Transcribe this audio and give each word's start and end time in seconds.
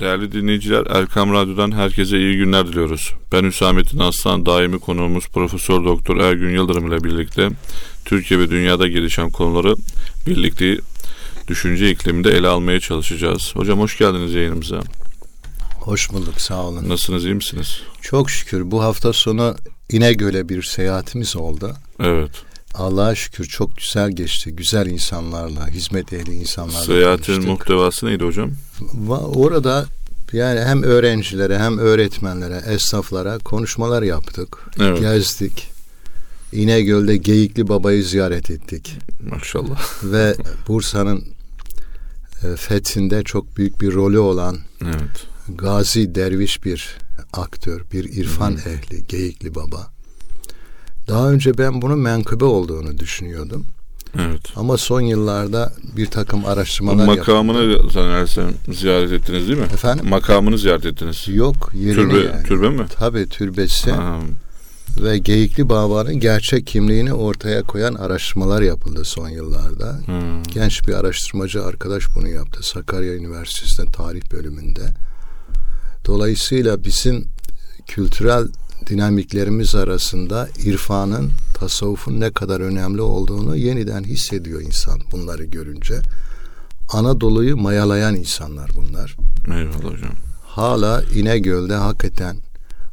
Değerli 0.00 0.32
dinleyiciler 0.32 0.86
Erkam 0.86 1.32
Radyo'dan 1.32 1.72
herkese 1.72 2.18
iyi 2.18 2.36
günler 2.36 2.66
diliyoruz. 2.66 3.12
Ben 3.32 3.44
Hüsamettin 3.44 3.98
Aslan, 3.98 4.46
daimi 4.46 4.78
konuğumuz 4.78 5.28
Profesör 5.28 5.84
Doktor 5.84 6.16
Ergün 6.16 6.50
Yıldırım 6.50 6.86
ile 6.86 7.04
birlikte 7.04 7.48
Türkiye 8.04 8.40
ve 8.40 8.50
dünyada 8.50 8.88
gelişen 8.88 9.30
konuları 9.30 9.74
birlikte 10.26 10.78
düşünce 11.48 11.90
ikliminde 11.90 12.30
ele 12.30 12.48
almaya 12.48 12.80
çalışacağız. 12.80 13.56
Hocam 13.56 13.80
hoş 13.80 13.98
geldiniz 13.98 14.34
yayınımıza. 14.34 14.80
Hoş 15.80 16.12
bulduk 16.12 16.40
sağ 16.40 16.62
olun. 16.66 16.88
Nasılsınız 16.88 17.24
iyi 17.24 17.34
misiniz? 17.34 17.80
Çok 18.00 18.30
şükür 18.30 18.70
bu 18.70 18.82
hafta 18.82 19.12
sonu 19.12 19.56
İnegöl'e 19.90 20.48
bir 20.48 20.62
seyahatimiz 20.62 21.36
oldu. 21.36 21.72
Evet. 22.00 22.30
Allah'a 22.76 23.14
şükür 23.14 23.44
çok 23.44 23.76
güzel 23.76 24.10
geçti. 24.10 24.50
Güzel 24.56 24.86
insanlarla, 24.86 25.68
hizmet 25.68 26.12
ehli 26.12 26.34
insanlarla 26.34 26.84
Seyahatin 26.84 27.24
tanıştık. 27.24 27.48
muhtevası 27.48 28.06
neydi 28.06 28.24
hocam? 28.24 28.50
Orada 29.34 29.86
yani 30.32 30.60
hem 30.60 30.82
öğrencilere 30.82 31.58
hem 31.58 31.78
öğretmenlere, 31.78 32.62
esnaflara 32.66 33.38
konuşmalar 33.38 34.02
yaptık. 34.02 34.56
Evet. 34.80 35.00
Gezdik. 35.00 35.68
İnegöl'de 36.52 37.16
Geyikli 37.16 37.68
Baba'yı 37.68 38.04
ziyaret 38.04 38.50
ettik. 38.50 38.94
Maşallah. 39.30 39.80
Ve 40.04 40.34
Bursa'nın 40.68 41.24
e, 42.44 42.56
fethinde 42.56 43.22
çok 43.22 43.56
büyük 43.56 43.80
bir 43.80 43.92
rolü 43.94 44.18
olan 44.18 44.58
Evet. 44.84 45.26
gazi 45.48 46.14
derviş 46.14 46.64
bir 46.64 46.96
aktör, 47.32 47.80
bir 47.92 48.04
irfan 48.04 48.52
ehli, 48.56 49.06
Geyikli 49.06 49.54
Baba. 49.54 49.92
Daha 51.08 51.30
önce 51.30 51.58
ben 51.58 51.82
bunun 51.82 51.98
menkıbe 51.98 52.44
olduğunu 52.44 52.98
düşünüyordum. 52.98 53.66
Evet. 54.18 54.40
Ama 54.56 54.76
son 54.76 55.00
yıllarda 55.00 55.72
bir 55.96 56.06
takım 56.06 56.44
araştırmalar 56.44 57.06
makamını 57.06 57.90
zannedersem 57.90 58.54
ziyaret 58.72 59.12
ettiniz 59.12 59.48
değil 59.48 59.58
mi? 59.58 59.64
Efendim? 59.64 60.08
Makamını 60.08 60.58
ziyaret 60.58 60.86
ettiniz. 60.86 61.24
Yok 61.28 61.70
yerini 61.74 61.94
Türbe, 62.12 62.26
yani. 62.26 62.42
türbe 62.46 62.68
mi? 62.68 62.86
Tabii 62.98 63.28
türbesi 63.28 63.90
Ha, 63.90 64.20
ve 65.00 65.18
Geyikli 65.18 65.68
Baba'nın 65.68 66.20
gerçek 66.20 66.66
kimliğini 66.66 67.12
ortaya 67.14 67.62
koyan 67.62 67.94
araştırmalar 67.94 68.62
yapıldı 68.62 69.04
son 69.04 69.28
yıllarda. 69.28 69.86
ha. 70.06 70.42
Genç 70.54 70.88
bir 70.88 70.94
araştırmacı 70.94 71.64
arkadaş 71.64 72.04
bunu 72.16 72.28
yaptı 72.28 72.62
Sakarya 72.62 73.14
Üniversitesi'nde 73.14 73.86
tarih 73.92 74.32
bölümünde. 74.32 74.82
Dolayısıyla 76.06 76.84
bizim 76.84 77.24
kültürel 77.86 78.48
dinamiklerimiz 78.86 79.74
arasında 79.74 80.48
irfanın, 80.64 81.30
tasavvufun 81.54 82.20
ne 82.20 82.30
kadar 82.30 82.60
önemli 82.60 83.00
olduğunu 83.00 83.56
yeniden 83.56 84.04
hissediyor 84.04 84.60
insan 84.60 85.00
bunları 85.12 85.44
görünce. 85.44 86.00
Anadolu'yu 86.88 87.56
mayalayan 87.56 88.14
insanlar 88.14 88.70
bunlar. 88.76 89.16
Eyvallah 89.46 89.92
hocam. 89.92 90.10
Hala 90.44 91.02
İnegöl'de 91.14 91.74
hakikaten 91.74 92.36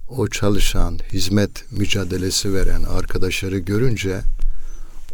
o 0.10 0.28
çalışan, 0.28 1.00
hizmet 1.14 1.72
mücadelesi 1.72 2.54
veren 2.54 2.84
arkadaşları 2.84 3.58
görünce 3.58 4.22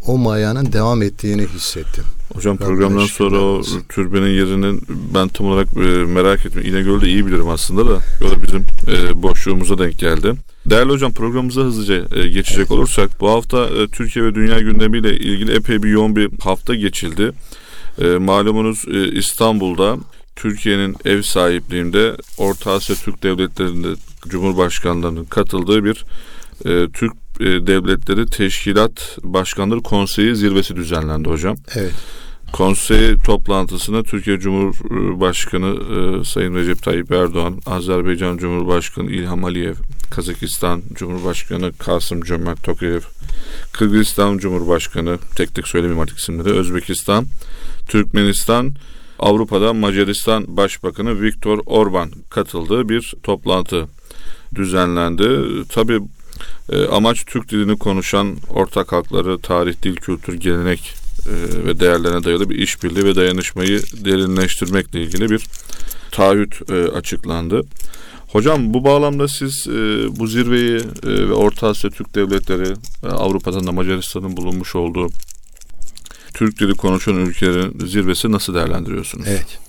o 0.08 0.18
mayanın 0.18 0.74
devam 0.74 1.02
ettiğini 1.02 1.48
hissettim. 1.48 2.04
Hocam 2.34 2.56
Rabbine 2.56 2.68
programdan 2.68 3.06
sonra 3.06 3.40
o 3.40 3.62
türbenin 3.90 4.30
yerini 4.30 4.80
ben 5.16 5.28
tam 5.28 5.48
olarak 5.48 5.68
e, 5.78 6.06
merak 6.06 6.46
ettim. 6.46 6.62
İnegöl'de 6.66 7.08
iyi 7.08 7.26
bilirim 7.26 7.50
aslında 7.50 7.90
da. 7.90 8.00
Böyle 8.22 8.44
bizim 8.44 8.66
e, 8.88 9.24
boşluğumuza 9.24 9.78
denk 9.78 10.00
geldi. 10.00 10.34
Değerli 10.66 10.92
hocam 10.92 11.14
programımıza 11.14 11.62
hızlıca 11.62 11.96
e, 12.16 12.28
geçecek 12.28 12.60
Evet. 12.60 12.72
olursak 12.72 13.10
bu 13.20 13.30
hafta 13.30 13.66
e, 13.66 13.88
Türkiye 13.88 14.26
ve 14.26 14.36
dünya 14.36 14.60
gündemiyle 14.60 15.18
ilgili 15.18 15.52
epey 15.56 15.84
bir 15.84 15.90
yoğun 15.90 16.16
bir 16.16 16.30
hafta 16.44 16.76
geçildi. 16.76 17.32
E, 18.02 18.06
malumunuz 18.06 18.86
İstanbul'da 19.14 19.98
Türkiye'nin 20.36 20.96
ev 21.06 21.22
sahipliğinde 21.22 22.16
Orta 22.38 22.72
Asya 22.72 22.96
Türk 22.96 23.24
Devletleri'nde 23.24 23.88
Cumhurbaşkanlarının 24.28 25.26
katıldığı 25.26 25.84
bir 25.84 26.06
Türk 26.94 27.14
Devletleri 27.40 28.26
Teşkilat 28.26 29.18
Başkanları 29.24 29.82
Konseyi 29.82 30.36
zirvesi 30.36 30.76
düzenlendi 30.76 31.30
hocam. 31.30 31.56
Evet. 31.76 31.92
Konsey 32.54 33.16
toplantısına 33.16 34.04
Türkiye 34.04 34.40
Cumhurbaşkanı 34.40 35.68
e, 35.68 36.24
Sayın 36.24 36.56
Recep 36.56 36.84
Tayyip 36.84 37.12
Erdoğan, 37.12 37.62
Azerbaycan 37.66 38.38
Cumhurbaşkanı 38.38 39.12
İlham 39.12 39.46
Aliyev, 39.46 39.76
Kazakistan 40.12 40.82
Cumhurbaşkanı 40.94 41.74
Kasım 41.74 42.22
Cömert 42.22 42.64
Tokayev, 42.64 43.02
Kırgızistan 43.72 44.38
Cumhurbaşkanı, 44.38 45.18
tek 45.36 45.56
tek 45.56 45.68
söylemeyeyim 45.68 46.02
artık 46.02 46.18
isimleri, 46.18 46.50
Özbekistan, 46.50 47.26
Türkmenistan, 47.88 48.74
Avrupa'da 49.20 49.74
Macaristan 49.74 50.58
Başbakanı 50.58 51.22
Viktor 51.22 51.60
Orban 51.66 52.12
katıldığı 52.30 52.90
bir 52.90 53.14
toplantı 53.24 53.88
düzenlendi. 54.56 55.30
Tabii 55.70 56.00
e, 56.70 56.86
amaç 56.86 57.26
Türk 57.26 57.50
dilini 57.50 57.78
konuşan 57.78 58.36
ortak 58.50 58.92
hakları, 58.92 59.40
tarih, 59.40 59.84
dil, 59.84 59.96
kültür, 59.96 60.34
gelenek 60.34 60.99
ve 61.66 61.80
değerlerine 61.80 62.24
dayalı 62.24 62.50
bir 62.50 62.56
işbirliği 62.56 63.06
ve 63.06 63.16
dayanışmayı 63.16 63.82
derinleştirmekle 64.06 65.04
ilgili 65.04 65.30
bir 65.30 65.46
taahhüt 66.12 66.72
e, 66.72 66.74
açıklandı. 66.88 67.62
Hocam 68.28 68.74
bu 68.74 68.84
bağlamda 68.84 69.28
siz 69.28 69.68
e, 69.68 69.72
bu 70.20 70.28
zirveyi 70.28 70.78
e, 70.78 71.08
ve 71.30 71.34
Orta 71.34 71.68
Asya 71.68 71.90
Türk 71.90 72.16
Devletleri, 72.16 72.74
e, 73.04 73.08
Avrupa'dan 73.08 73.68
da 73.68 73.72
Macaristan'ın 73.72 74.38
bulunmuş 74.38 74.76
olduğu 74.76 75.10
Türk 76.34 76.60
dili 76.60 76.74
konuşan 76.74 77.16
ülkelerin 77.16 77.88
zirvesi 77.88 78.32
nasıl 78.32 78.56
değerlendiriyorsunuz? 78.56 79.26
Evet. 79.28 79.60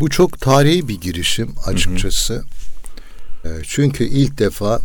Bu 0.00 0.10
çok 0.10 0.40
tarihi 0.40 0.88
bir 0.88 1.00
girişim 1.00 1.54
açıkçası. 1.66 2.44
E, 3.44 3.48
Çünkü 3.66 4.04
ilk 4.04 4.38
defa 4.38 4.80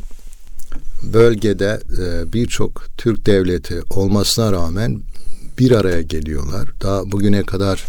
bölgede 1.03 1.81
e, 2.01 2.33
birçok 2.33 2.85
Türk 2.97 3.25
devleti 3.25 3.81
olmasına 3.89 4.51
rağmen 4.51 5.01
bir 5.59 5.71
araya 5.71 6.01
geliyorlar. 6.01 6.69
Daha 6.81 7.11
bugüne 7.11 7.43
kadar 7.43 7.85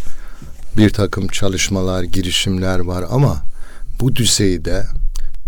bir 0.76 0.90
takım 0.90 1.28
çalışmalar, 1.28 2.02
girişimler 2.02 2.78
var 2.78 3.04
ama 3.10 3.42
bu 4.00 4.16
düzeyde 4.16 4.84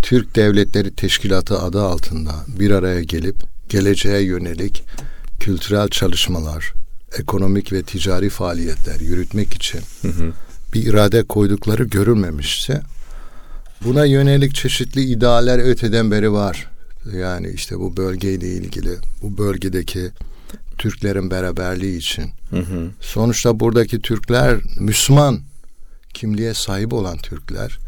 Türk 0.03 0.37
Devletleri 0.37 0.95
Teşkilatı 0.95 1.59
adı 1.59 1.83
altında 1.83 2.33
bir 2.59 2.71
araya 2.71 3.03
gelip 3.03 3.37
geleceğe 3.69 4.23
yönelik 4.23 4.85
kültürel 5.41 5.89
çalışmalar, 5.89 6.73
ekonomik 7.19 7.73
ve 7.73 7.83
ticari 7.83 8.31
faaliyetler 8.31 9.01
yürütmek 9.01 9.55
için 9.55 9.81
Hı 10.03 10.09
hı. 10.09 10.33
bir 10.75 10.87
irade 10.87 11.23
koydukları 11.23 11.85
görülmemişse 11.85 12.83
buna 13.85 14.05
yönelik 14.05 14.55
çeşitli 14.55 15.05
idealler 15.05 15.59
öteden 15.59 16.11
beri 16.11 16.33
var. 16.33 16.71
Yani 17.17 17.51
işte 17.55 17.79
bu 17.79 17.97
bölgeyle 17.97 18.49
ilgili, 18.49 18.91
bu 19.23 19.39
bölgedeki 19.39 20.11
Türklerin 20.79 21.31
beraberliği 21.31 21.99
için. 21.99 22.31
Hı 22.51 22.59
hı. 22.59 22.91
Sonuçta 23.01 23.61
buradaki 23.61 24.03
Türkler 24.03 24.61
Müslüman 24.81 25.41
kimliğe 26.15 26.55
sahip 26.55 26.93
olan 26.93 27.19
Türkler. 27.19 27.79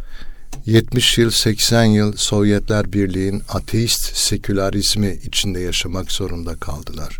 70 0.67 1.19
yıl 1.19 1.31
80 1.31 1.85
yıl 1.85 2.17
Sovyetler 2.17 2.93
Birliği'nin 2.93 3.43
ateist 3.49 4.17
sekülerizmi 4.17 5.19
içinde 5.25 5.61
yaşamak 5.61 6.13
zorunda 6.13 6.55
kaldılar. 6.55 7.19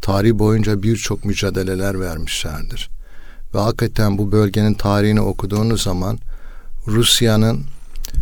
Tarih 0.00 0.32
boyunca 0.32 0.82
birçok 0.82 1.24
mücadeleler 1.24 2.00
vermişlerdir. 2.00 2.90
Ve 3.54 3.58
hakikaten 3.58 4.18
bu 4.18 4.32
bölgenin 4.32 4.74
tarihini 4.74 5.20
okuduğunuz 5.20 5.82
zaman 5.82 6.18
Rusya'nın 6.86 7.64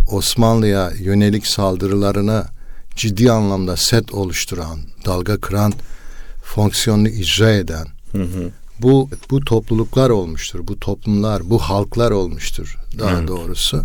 Osmanlı'ya 0.09 0.91
yönelik 0.99 1.47
saldırılarına 1.47 2.47
ciddi 2.97 3.33
anlamda 3.33 3.77
set 3.77 4.15
oluşturan, 4.15 4.79
dalga 5.07 5.37
kıran 5.37 5.73
fonksiyonunu 6.55 7.09
icra 7.09 7.51
eden 7.53 7.87
Hı 8.13 8.23
hı. 8.23 8.51
bu 8.81 9.11
bu 9.31 9.41
topluluklar 9.41 10.11
olmuştur. 10.11 10.61
Bu 10.69 10.81
toplumlar, 10.81 11.51
bu 11.51 11.59
halklar 11.59 12.11
olmuştur 12.11 12.77
daha 12.99 13.19
Evet. 13.19 13.29
doğrusu. 13.29 13.83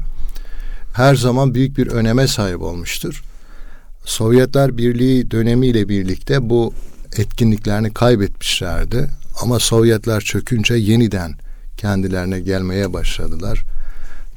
Her 0.93 1.15
zaman 1.15 1.53
büyük 1.53 1.77
bir 1.77 1.87
öneme 1.87 2.27
sahip 2.27 2.61
olmuştur. 2.61 3.23
Sovyetler 4.05 4.77
Birliği 4.77 5.31
dönemiyle 5.31 5.89
birlikte 5.89 6.49
bu 6.49 6.73
etkinliklerini 7.17 7.93
kaybetmişlerdi. 7.93 9.09
Ama 9.41 9.59
Sovyetler 9.59 10.21
çökünce 10.21 10.75
yeniden 10.75 11.33
kendilerine 11.77 12.39
gelmeye 12.39 12.93
başladılar. 12.93 13.63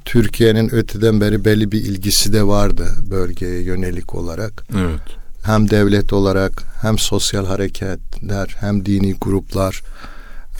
Türkiye'nin 0.04 0.74
öteden 0.74 1.20
beri 1.20 1.44
belli 1.44 1.72
bir 1.72 1.80
ilgisi 1.80 2.32
de 2.32 2.46
vardı 2.46 2.86
bölgeye 3.10 3.62
yönelik 3.62 4.14
olarak. 4.14 4.64
Evet. 4.78 5.19
Hem 5.42 5.70
devlet 5.70 6.12
olarak 6.12 6.62
hem 6.82 6.98
sosyal 6.98 7.46
hareketler 7.46 8.56
hem 8.60 8.86
dini 8.86 9.14
gruplar 9.14 9.82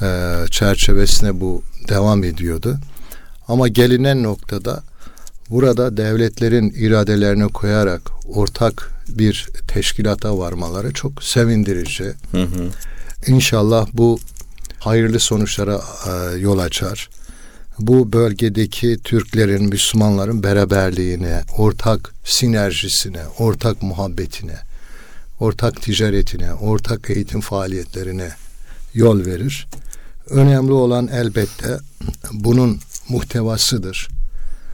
e, 0.03 0.37
çerçevesine 0.51 1.41
bu 1.41 1.63
devam 1.89 2.25
ediyordu. 2.25 2.79
Ama 3.49 3.69
gelinen 3.69 4.23
noktada 4.23 4.83
burada 5.51 5.97
devletlerin 5.97 6.71
iradelerini 6.71 7.49
koyarak 7.49 8.03
ortak 8.35 8.91
bir 9.09 9.49
teşkilata 9.69 10.39
varmaları 10.39 10.93
çok 10.93 11.23
sevindirici. 11.23 12.13
Hı 12.33 12.43
hı. 12.43 12.69
İnşallah 13.27 13.87
bu 13.93 14.19
hayırlı 14.79 15.21
sonuçlara 15.21 15.81
e, 16.07 16.39
yol 16.39 16.59
açar. 16.59 17.09
bu 17.79 18.13
bölgedeki 18.13 18.99
Türklerin, 19.05 19.69
Müslümanların 19.69 20.43
beraberliğine, 20.43 21.43
ortak 21.59 22.15
sinerjisine, 22.25 23.23
ortak 23.39 23.83
muhabbetine, 23.83 24.59
ortak 25.41 25.83
ticaretine, 25.83 26.55
ortak 26.55 27.11
eğitim 27.11 27.41
faaliyetlerine 27.41 28.29
yol 28.95 29.27
verir. 29.27 29.67
Önemli 30.31 30.73
olan 30.73 31.09
elbette 31.09 31.79
bunun 32.33 32.79
muhtevasıdır. 33.09 34.09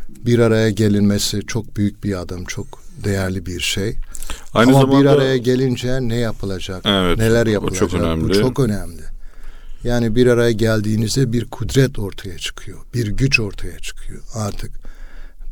Bir 0.08 0.38
araya 0.38 0.70
gelinmesi 0.70 1.40
çok 1.46 1.76
büyük 1.76 2.04
bir 2.04 2.20
adım, 2.20 2.44
çok 2.44 2.66
değerli 3.04 3.46
bir 3.46 3.60
şey. 3.60 3.94
Aynı 4.54 4.70
Ama 4.70 4.80
zamanda, 4.80 5.00
bir 5.00 5.06
araya 5.06 5.36
gelince 5.36 5.98
ne 6.00 6.16
yapılacak, 6.16 6.82
evet, 6.84 7.18
neler 7.18 7.46
yapılacak 7.46 7.90
çok 7.90 7.94
önemli. 8.00 8.24
bu 8.24 8.34
çok 8.34 8.60
önemli. 8.60 9.02
Yani 9.84 10.14
bir 10.16 10.26
araya 10.26 10.52
geldiğinizde 10.52 11.32
bir 11.32 11.44
kudret 11.44 11.98
ortaya 11.98 12.38
çıkıyor, 12.38 12.78
bir 12.94 13.06
güç 13.06 13.40
ortaya 13.40 13.78
çıkıyor. 13.78 14.22
Artık 14.34 14.70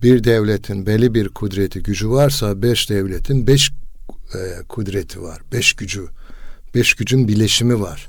bir 0.03 0.25
devletin 0.25 0.87
belli 0.87 1.15
bir 1.15 1.29
kudreti, 1.29 1.83
gücü 1.83 2.11
varsa 2.11 2.63
beş 2.63 2.91
devletin 2.91 3.47
beş 3.47 3.71
e, 4.35 4.63
kudreti 4.69 5.23
var, 5.23 5.39
beş 5.53 5.73
gücü, 5.73 6.09
beş 6.75 6.95
gücün 6.95 7.29
bileşimi 7.29 7.81
var. 7.81 8.07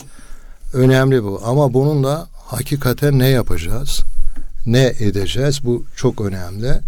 Önemli 0.73 1.23
bu. 1.23 1.41
Ama 1.45 1.73
bununla 1.73 2.27
hakikaten 2.33 3.19
ne 3.19 3.27
yapacağız? 3.27 4.01
Ne 4.65 4.94
edeceğiz? 5.00 5.59
Bu 5.63 5.85
çok 5.95 6.21
önemli. 6.21 6.79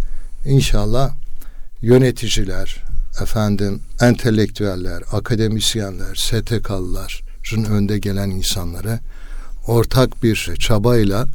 İnşallah 0.46 1.14
yöneticiler, 1.82 2.84
efendim 3.22 3.82
entelektüeller, 4.02 5.04
akademisyenler, 5.12 6.16
STK'lıların 6.16 7.66
önde 7.72 7.98
gelen 7.98 8.30
insanlara 8.30 9.00
ortak 9.68 10.24
bir 10.24 10.56
çabayla 10.60 11.28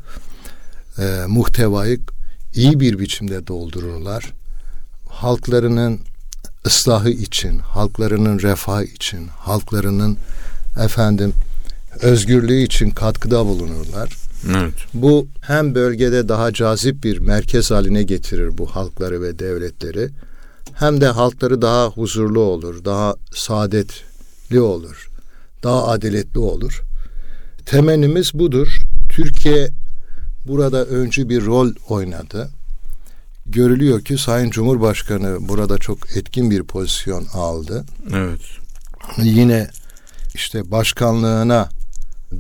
e, 0.99 1.25
muhtevayı 1.29 2.01
iyi 2.55 2.81
bir 2.81 2.99
biçimde 2.99 3.47
doldururlar. 3.47 4.33
Halklarının 5.09 6.01
ıslahı 6.67 7.11
için, 7.11 7.59
halklarının 7.59 8.39
refahı 8.39 8.85
için, 8.85 9.29
halklarının 9.39 10.17
efendim 10.85 11.33
özgürlüğü 12.01 12.63
için 12.63 12.91
katkıda 12.91 13.47
bulunurlar. 13.47 14.13
Evet. 14.51 14.75
Bu 14.95 15.27
hem 15.41 15.75
bölgede 15.75 16.29
daha 16.29 16.53
cazip 16.53 17.05
bir 17.05 17.19
merkez 17.19 17.71
haline 17.71 18.03
getirir 18.03 18.59
bu 18.59 18.67
halkları 18.67 19.23
ve 19.23 19.39
devletleri 19.39 20.09
hem 20.75 21.01
de 21.01 21.07
halkları 21.07 21.63
daha 21.63 21.87
huzurlu 21.87 22.41
olur, 22.41 22.85
daha 22.85 23.15
saadetli 23.35 24.61
olur, 24.61 25.09
daha 25.63 25.89
adaletli 25.89 26.39
olur. 26.39 26.83
Temennimiz 27.67 28.35
budur. 28.35 28.69
Türkiye 29.09 29.71
burada 30.47 30.85
öncü 30.85 31.29
bir 31.29 31.45
rol 31.45 31.71
oynadı. 31.89 32.51
Görülüyor 33.47 34.05
ki 34.05 34.19
Sayın 34.19 34.51
Cumhurbaşkanı 34.51 35.49
burada 35.49 35.79
çok 35.79 36.17
etkin 36.17 36.51
bir 36.51 36.63
pozisyon 36.63 37.27
aldı. 37.33 37.85
Evet. 38.15 38.41
Yine 39.19 39.71
işte 40.35 40.71
başkanlığına 40.71 41.69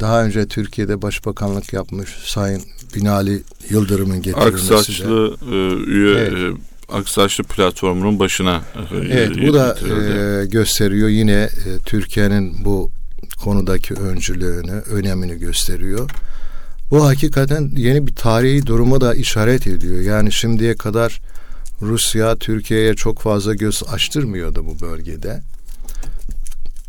daha 0.00 0.24
önce 0.24 0.46
Türkiye'de 0.46 1.02
başbakanlık 1.02 1.72
yapmış 1.72 2.10
Sayın 2.24 2.62
Binali 2.94 3.42
Yıldırım'ın 3.70 4.22
getirilmesi 4.22 4.74
Aksaçlı 4.74 5.30
de. 5.30 5.56
E, 5.56 5.74
üye 5.74 6.18
evet. 6.18 6.32
E, 6.32 6.92
Aksaçlı 6.92 7.44
platformunun 7.44 8.18
başına. 8.18 8.62
E, 8.76 8.96
evet 8.96 9.30
bu 9.48 9.54
da 9.54 9.78
e, 9.78 10.46
gösteriyor 10.46 11.08
yine 11.08 11.32
e, 11.32 11.78
Türkiye'nin 11.84 12.64
bu 12.64 12.90
konudaki 13.44 13.94
öncülüğünü, 13.94 14.70
önemini 14.70 15.38
gösteriyor. 15.38 16.10
Bu 16.92 17.04
hakikaten 17.04 17.70
yeni 17.76 18.06
bir 18.06 18.14
tarihi 18.14 18.66
duruma 18.66 19.00
da 19.00 19.14
işaret 19.14 19.66
ediyor. 19.66 20.00
Yani 20.00 20.32
şimdiye 20.32 20.74
kadar 20.74 21.20
Rusya 21.82 22.36
Türkiye'ye 22.36 22.94
çok 22.94 23.18
fazla 23.18 23.54
göz 23.54 23.82
açtırmıyordu 23.92 24.66
bu 24.66 24.86
bölgede. 24.86 25.42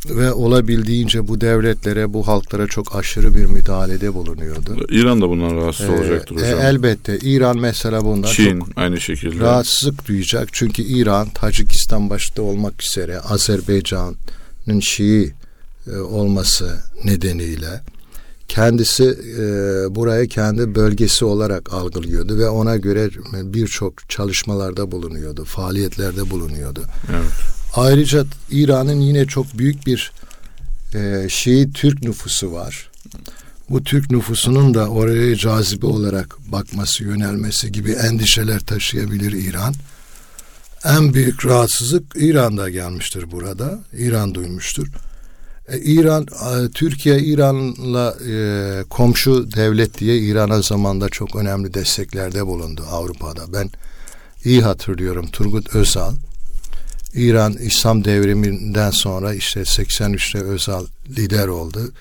Ve 0.09 0.33
olabildiğince 0.33 1.27
bu 1.27 1.41
devletlere, 1.41 2.13
bu 2.13 2.27
halklara 2.27 2.67
çok 2.67 2.95
aşırı 2.95 3.35
bir 3.35 3.45
müdahalede 3.45 4.13
bulunuyordu. 4.13 4.85
İran 4.89 5.21
da 5.21 5.29
bundan 5.29 5.57
rahatsız 5.57 5.85
ee, 5.85 5.91
olacaktır 5.91 6.35
hocam. 6.35 6.59
E, 6.59 6.63
elbette. 6.63 7.17
İran 7.17 7.57
mesela 7.57 8.05
bundan 8.05 8.29
Çin, 8.29 8.59
çok 8.59 8.69
aynı 8.75 9.01
şekilde. 9.01 9.39
rahatsızlık 9.39 10.07
duyacak. 10.07 10.49
Çünkü 10.51 10.81
İran, 10.81 11.29
Tacikistan 11.29 12.09
başta 12.09 12.41
olmak 12.41 12.83
üzere 12.83 13.19
Azerbaycan'ın 13.19 14.79
Şii 14.79 15.33
e, 15.87 15.97
olması 15.97 16.83
nedeniyle 17.03 17.81
kendisi 18.47 19.03
e, 19.03 19.45
burayı 19.95 20.27
kendi 20.27 20.75
bölgesi 20.75 21.25
olarak 21.25 21.73
algılıyordu 21.73 22.37
ve 22.37 22.49
ona 22.49 22.75
göre 22.75 23.09
birçok 23.33 24.09
çalışmalarda 24.09 24.91
bulunuyordu, 24.91 25.45
faaliyetlerde 25.45 26.29
bulunuyordu. 26.29 26.83
Evet. 27.11 27.31
Ayrıca 27.75 28.25
İran'ın 28.51 28.99
yine 28.99 29.25
çok 29.25 29.57
büyük 29.57 29.85
bir 29.85 30.11
e, 30.95 31.29
Şii 31.29 31.73
Türk 31.73 32.03
nüfusu 32.03 32.51
var. 32.51 32.89
Bu 33.69 33.83
Türk 33.83 34.11
nüfusunun 34.11 34.73
da 34.73 34.87
oraya 34.87 35.35
cazibe 35.35 35.85
olarak 35.85 36.35
bakması, 36.51 37.03
yönelmesi 37.03 37.71
gibi 37.71 37.91
endişeler 37.91 38.59
taşıyabilir 38.59 39.31
İran. 39.31 39.73
En 40.85 41.13
büyük 41.13 41.45
rahatsızlık 41.45 42.03
İran'da 42.15 42.69
gelmiştir 42.69 43.31
burada. 43.31 43.79
İran 43.97 44.35
duymuştur. 44.35 44.87
E, 45.69 45.79
İran, 45.79 46.23
e, 46.23 46.69
Türkiye 46.69 47.19
İran'la 47.19 48.15
e, 48.29 48.83
komşu 48.89 49.51
devlet 49.51 49.99
diye 49.99 50.17
İran'a 50.17 50.61
zamanda 50.61 51.09
çok 51.09 51.35
önemli 51.35 51.73
desteklerde 51.73 52.47
bulundu 52.47 52.83
Avrupa'da. 52.89 53.53
Ben 53.53 53.69
iyi 54.43 54.61
hatırlıyorum 54.61 55.27
Turgut 55.27 55.75
Özal. 55.75 56.13
İran 57.13 57.53
İslam 57.53 58.05
devriminden 58.05 58.91
sonra 58.91 59.33
işte 59.33 59.59
83'te 59.59 60.39
Özal 60.39 60.85
lider 61.09 61.47
oldu. 61.47 61.91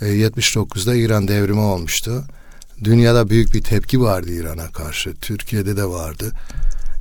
79'da 0.00 0.94
İran 0.94 1.28
devrimi 1.28 1.60
olmuştu. 1.60 2.24
Dünyada 2.84 3.28
büyük 3.28 3.54
bir 3.54 3.62
tepki 3.62 4.00
vardı 4.00 4.32
İran'a 4.32 4.70
karşı. 4.70 5.14
Türkiye'de 5.14 5.76
de 5.76 5.84
vardı. 5.84 6.32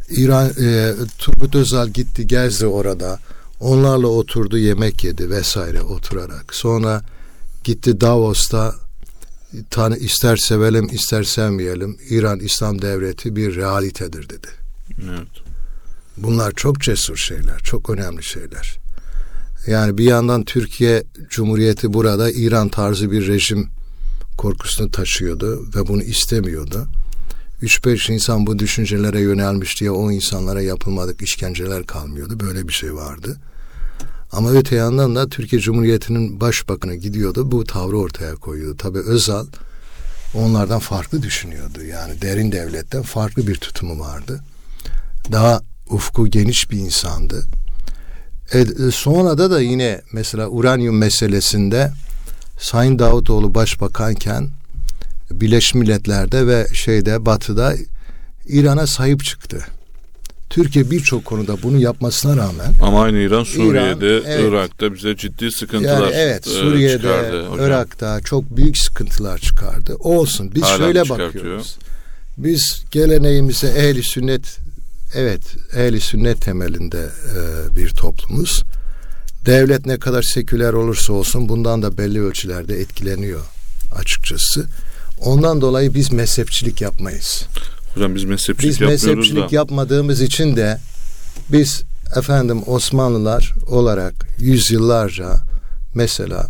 İran 0.10 0.50
e, 0.62 0.92
Turgut 1.18 1.56
Özal 1.56 1.90
gitti 1.90 2.28
gezdi 2.28 2.66
orada 2.66 3.20
Onlarla 3.62 4.08
oturdu 4.08 4.58
yemek 4.58 5.04
yedi 5.04 5.30
vesaire 5.30 5.82
oturarak. 5.82 6.56
Sonra 6.56 7.02
gitti 7.64 8.02
Davos'ta 8.02 8.76
tanı 9.70 9.98
ister 9.98 10.38
sevelim 10.38 10.88
ister 10.92 11.24
sevmeyelim 11.24 11.98
İran 12.10 12.40
İslam 12.40 12.82
Devleti 12.82 13.36
bir 13.36 13.56
realitedir 13.56 14.30
dedi. 14.30 14.48
Evet. 15.10 15.28
Bunlar 16.18 16.52
çok 16.52 16.82
cesur 16.82 17.18
şeyler, 17.18 17.60
çok 17.60 17.90
önemli 17.90 18.24
şeyler. 18.24 18.78
Yani 19.68 19.98
bir 19.98 20.04
yandan 20.04 20.44
Türkiye 20.44 21.04
Cumhuriyeti 21.30 21.94
burada 21.94 22.32
İran 22.32 22.70
tarzı 22.70 23.12
bir 23.12 23.28
rejim 23.28 23.68
korkusunu 24.38 24.92
taşıyordu 24.92 25.68
ve 25.76 25.88
bunu 25.88 26.04
istemiyordu. 26.04 26.88
3-5 27.62 28.14
insan 28.14 28.48
bu 28.48 28.60
düşüncelere 28.60 29.22
yönelmiş 29.22 29.80
diye 29.80 29.92
o 29.92 30.12
insanlara 30.12 30.62
yapılmadık 30.62 31.22
işkenceler 31.22 31.86
kalmıyordu. 31.86 32.40
Böyle 32.40 32.68
bir 32.68 32.74
şey 32.74 32.94
vardı. 32.94 33.38
Ama 34.32 34.52
öte 34.52 34.76
yandan 34.76 35.16
da 35.16 35.30
Türkiye 35.30 35.62
Cumhuriyeti'nin 35.62 36.42
başbakanı 36.42 36.96
gidiyordu 36.96 37.52
bu 37.52 37.64
tavrı 37.64 37.98
ortaya 37.98 38.36
koyuyordu. 38.36 38.78
Tabi 38.78 39.00
Özal 39.00 39.46
onlardan 40.34 40.80
farklı 40.80 41.24
düşünüyordu. 41.24 41.84
Yani 41.84 42.22
derin 42.22 42.52
devletten 42.52 43.02
farklı 43.02 43.48
bir 43.48 43.56
tutumu 43.56 44.00
vardı. 44.00 44.44
Daha 45.32 45.62
ufku 45.90 46.28
geniş 46.28 46.72
bir 46.72 46.78
insandı. 46.78 47.46
E, 48.54 48.66
sonra 48.92 49.38
da 49.38 49.52
da 49.52 49.62
yine 49.62 50.02
mesela 50.14 50.48
uranyum 50.48 50.98
meselesinde 50.98 51.92
Sayın 52.60 53.00
Davutoğlu 53.00 53.56
başbakanken 53.56 54.50
Birleşmiş 55.32 55.82
Milletler'de 55.82 56.48
ve 56.48 56.68
şeyde 56.74 57.26
Batı'da 57.26 57.76
İran'a 58.48 58.88
sahip 58.88 59.24
çıktı. 59.24 59.66
Türkiye 60.52 60.92
birçok 60.92 61.26
konuda 61.26 61.64
bunu 61.64 61.78
yapmasına 61.78 62.38
rağmen 62.38 62.74
ama 62.82 63.04
aynı 63.04 63.18
İran 63.18 63.44
Suriye'de, 63.44 64.20
İran, 64.20 64.32
evet, 64.32 64.46
Irak'ta 64.50 64.94
bize 64.94 65.16
ciddi 65.16 65.52
sıkıntılar 65.52 66.02
yani 66.02 66.14
evet, 66.16 66.48
e, 66.48 66.50
Suriye'de, 66.50 66.98
çıkardı 66.98 67.48
hocam. 67.48 67.68
Irak'ta 67.68 68.22
çok 68.22 68.58
büyük 68.58 68.78
sıkıntılar 68.78 69.38
çıkardı. 69.38 69.96
Olsun. 70.00 70.52
Biz 70.56 70.64
Hala 70.64 70.78
şöyle 70.78 71.10
bakıyoruz. 71.10 71.78
Biz 72.38 72.84
geleneğimize 72.92 73.68
ehli 73.68 74.04
sünnet 74.04 74.58
evet 75.16 75.42
ehli 75.76 76.02
sünnet 76.02 76.42
temelinde 76.42 77.10
e, 77.36 77.76
bir 77.76 77.90
toplumuz. 77.90 78.64
Devlet 79.46 79.86
ne 79.86 80.00
kadar 80.00 80.22
seküler 80.22 80.74
olursa 80.74 81.14
olsun 81.14 81.50
bundan 81.50 81.82
da 81.82 81.98
belli 81.98 82.22
ölçülerde 82.22 82.80
etkileniyor 82.80 83.42
açıkçası. 83.96 84.66
Ondan 85.20 85.62
dolayı 85.62 85.94
biz 85.94 86.12
mezhepçilik 86.12 86.82
yapmayız. 86.82 87.46
Hocam 87.94 88.16
biz 88.16 88.24
mezhepçilik 88.24 88.72
biz 88.72 88.82
mezhepçilik 88.82 89.52
da. 89.52 89.56
yapmadığımız 89.56 90.22
için 90.22 90.56
de 90.56 90.78
biz 91.50 91.84
efendim 92.16 92.62
Osmanlılar 92.68 93.54
olarak 93.68 94.14
yüzyıllarca 94.40 95.36
mesela 95.96 96.48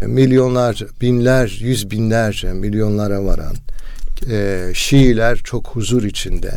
milyonlarca, 0.00 0.86
binler, 1.00 1.58
yüz 1.60 1.90
binlerce 1.90 2.52
milyonlara 2.52 3.24
varan 3.24 3.54
e, 4.30 4.70
Şiiler 4.74 5.38
çok 5.38 5.66
huzur 5.66 6.02
içinde 6.02 6.54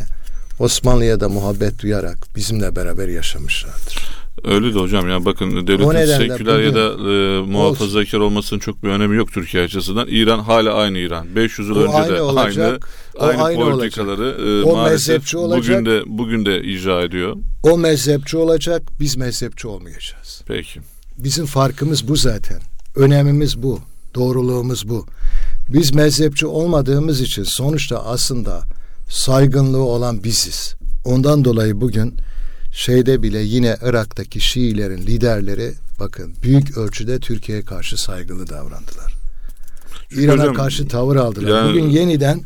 Osmanlı'ya 0.58 1.20
da 1.20 1.28
muhabbet 1.28 1.78
duyarak 1.78 2.18
bizimle 2.36 2.76
beraber 2.76 3.08
yaşamışlardır. 3.08 4.11
Öyle 4.44 4.74
de 4.74 4.78
hocam 4.78 5.08
ya 5.08 5.24
bakın 5.24 5.66
devletin 5.66 6.18
seküler 6.18 6.60
ya 6.60 6.74
da 6.74 7.10
e, 7.12 7.40
muhafazakar 7.40 8.18
olmasının 8.18 8.60
çok 8.60 8.82
bir 8.82 8.88
önemi 8.88 9.16
yok 9.16 9.32
Türkiye 9.32 9.62
açısından. 9.62 10.06
İran 10.08 10.38
hala 10.38 10.74
aynı 10.74 10.98
İran. 10.98 11.36
500 11.36 11.68
yıl 11.68 11.76
o 11.76 11.80
önce 11.80 11.96
aynı 11.96 12.16
de 12.16 12.22
olacak, 12.22 12.88
aynı 13.18 13.42
aynı, 13.42 13.60
politikaları 13.60 14.36
e, 14.48 14.62
o 14.62 14.76
maalesef 14.76 15.34
olacak, 15.34 15.58
bugün 15.58 15.86
de 15.86 16.02
bugün 16.06 16.46
de 16.46 16.62
icra 16.62 17.02
ediyor. 17.02 17.36
O 17.62 17.78
mezhepçi 17.78 18.36
olacak, 18.36 18.82
biz 19.00 19.16
mezhepçi 19.16 19.68
olmayacağız. 19.68 20.42
Peki. 20.46 20.80
Bizim 21.18 21.46
farkımız 21.46 22.08
bu 22.08 22.16
zaten. 22.16 22.60
Önemimiz 22.96 23.62
bu. 23.62 23.80
Doğruluğumuz 24.14 24.88
bu. 24.88 25.06
Biz 25.68 25.94
mezhepçi 25.94 26.46
olmadığımız 26.46 27.20
için 27.20 27.42
sonuçta 27.42 28.04
aslında 28.04 28.62
saygınlığı 29.08 29.84
olan 29.84 30.24
biziz. 30.24 30.74
Ondan 31.04 31.44
dolayı 31.44 31.80
bugün 31.80 32.14
şeyde 32.72 33.22
bile 33.22 33.38
yine 33.38 33.76
Irak'taki 33.82 34.40
Şiilerin 34.40 34.98
liderleri 34.98 35.72
bakın 36.00 36.34
büyük 36.42 36.78
ölçüde 36.78 37.18
Türkiye'ye 37.18 37.64
karşı 37.64 38.02
saygılı 38.02 38.48
davrandılar. 38.48 39.12
İran'a 40.10 40.52
karşı 40.52 40.88
tavır 40.88 41.16
aldılar. 41.16 41.48
Yani, 41.48 41.70
Bugün 41.70 41.88
yeniden 41.90 42.42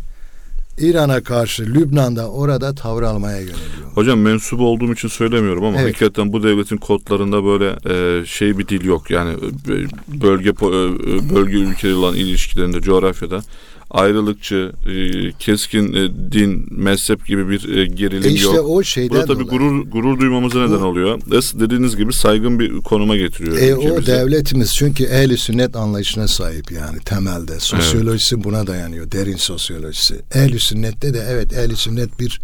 İran'a 0.79 1.23
karşı 1.23 1.67
Lübnan'da 1.67 2.31
orada 2.31 2.75
tavır 2.75 3.03
almaya 3.03 3.39
yöneliyor. 3.39 3.93
Hocam 3.95 4.21
mensup 4.21 4.61
olduğum 4.61 4.93
için 4.93 5.09
söylemiyorum 5.09 5.65
ama 5.65 5.81
evet. 5.81 5.89
hakikaten 5.89 6.33
bu 6.33 6.43
devletin 6.43 6.77
kodlarında 6.77 7.45
böyle 7.45 7.77
e, 7.87 8.27
şey 8.27 8.59
bir 8.59 8.69
dil 8.69 8.85
yok. 8.85 9.11
Yani 9.11 9.33
e, 9.33 9.75
bölge 10.23 10.51
e, 10.51 11.35
bölge 11.35 11.57
ülkeleri 11.57 11.97
olan 11.97 12.15
ilişkilerinde 12.15 12.81
coğrafyada 12.81 13.43
ayrılıkçı, 13.91 14.73
e, 14.87 15.33
keskin 15.33 15.93
e, 15.93 16.33
din, 16.33 16.67
mezhep 16.71 17.27
gibi 17.27 17.49
bir 17.49 17.77
e, 17.77 17.87
gerilim 17.87 18.31
e 18.31 18.33
işte 18.33 18.57
yok. 18.57 18.69
o 18.69 18.83
şeyden 18.83 19.11
Bu 19.11 19.23
da 19.23 19.25
tabii 19.25 19.45
gurur 19.45 19.87
gurur 19.87 20.21
duymamıza 20.21 20.67
neden 20.67 20.83
o, 20.83 20.87
oluyor. 20.87 21.21
Dediğiniz 21.61 21.97
gibi 21.97 22.13
saygın 22.13 22.61
bir 22.61 22.81
konuma 22.81 23.17
getiriyor. 23.17 23.59
E, 23.59 23.77
o 23.77 24.07
devletimiz 24.07 24.75
çünkü 24.75 25.05
ehli 25.05 25.39
sünnet 25.39 25.77
anlayışına 25.77 26.29
sahip 26.29 26.73
yani 26.73 26.99
temelde. 26.99 27.61
Sosyolojisi 27.61 28.35
evet. 28.35 28.45
buna 28.45 28.67
dayanıyor. 28.67 29.13
Derin 29.13 29.37
sosyolojisi. 29.37 30.21
Ehli 30.35 30.61
sünnette 30.61 31.15
de 31.15 31.27
evet 31.31 31.53
ehli 31.53 31.77
sünnet 31.77 32.21
bir 32.21 32.41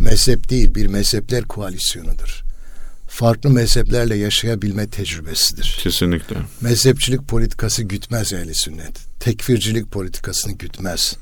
mezhep 0.00 0.50
değil, 0.50 0.74
bir 0.74 0.86
mezhepler 0.86 1.44
koalisyonudur 1.44 2.43
farklı 3.14 3.50
mezheplerle 3.50 4.16
yaşayabilme 4.16 4.86
tecrübesidir. 4.86 5.78
Kesinlikle. 5.82 6.36
Mezhepçilik 6.60 7.28
politikası 7.28 7.82
gütmez 7.82 8.32
ehli 8.32 8.54
sünnet 8.54 9.20
tekfircilik 9.20 9.92
politikasını 9.92 10.52
gütmez. 10.52 11.16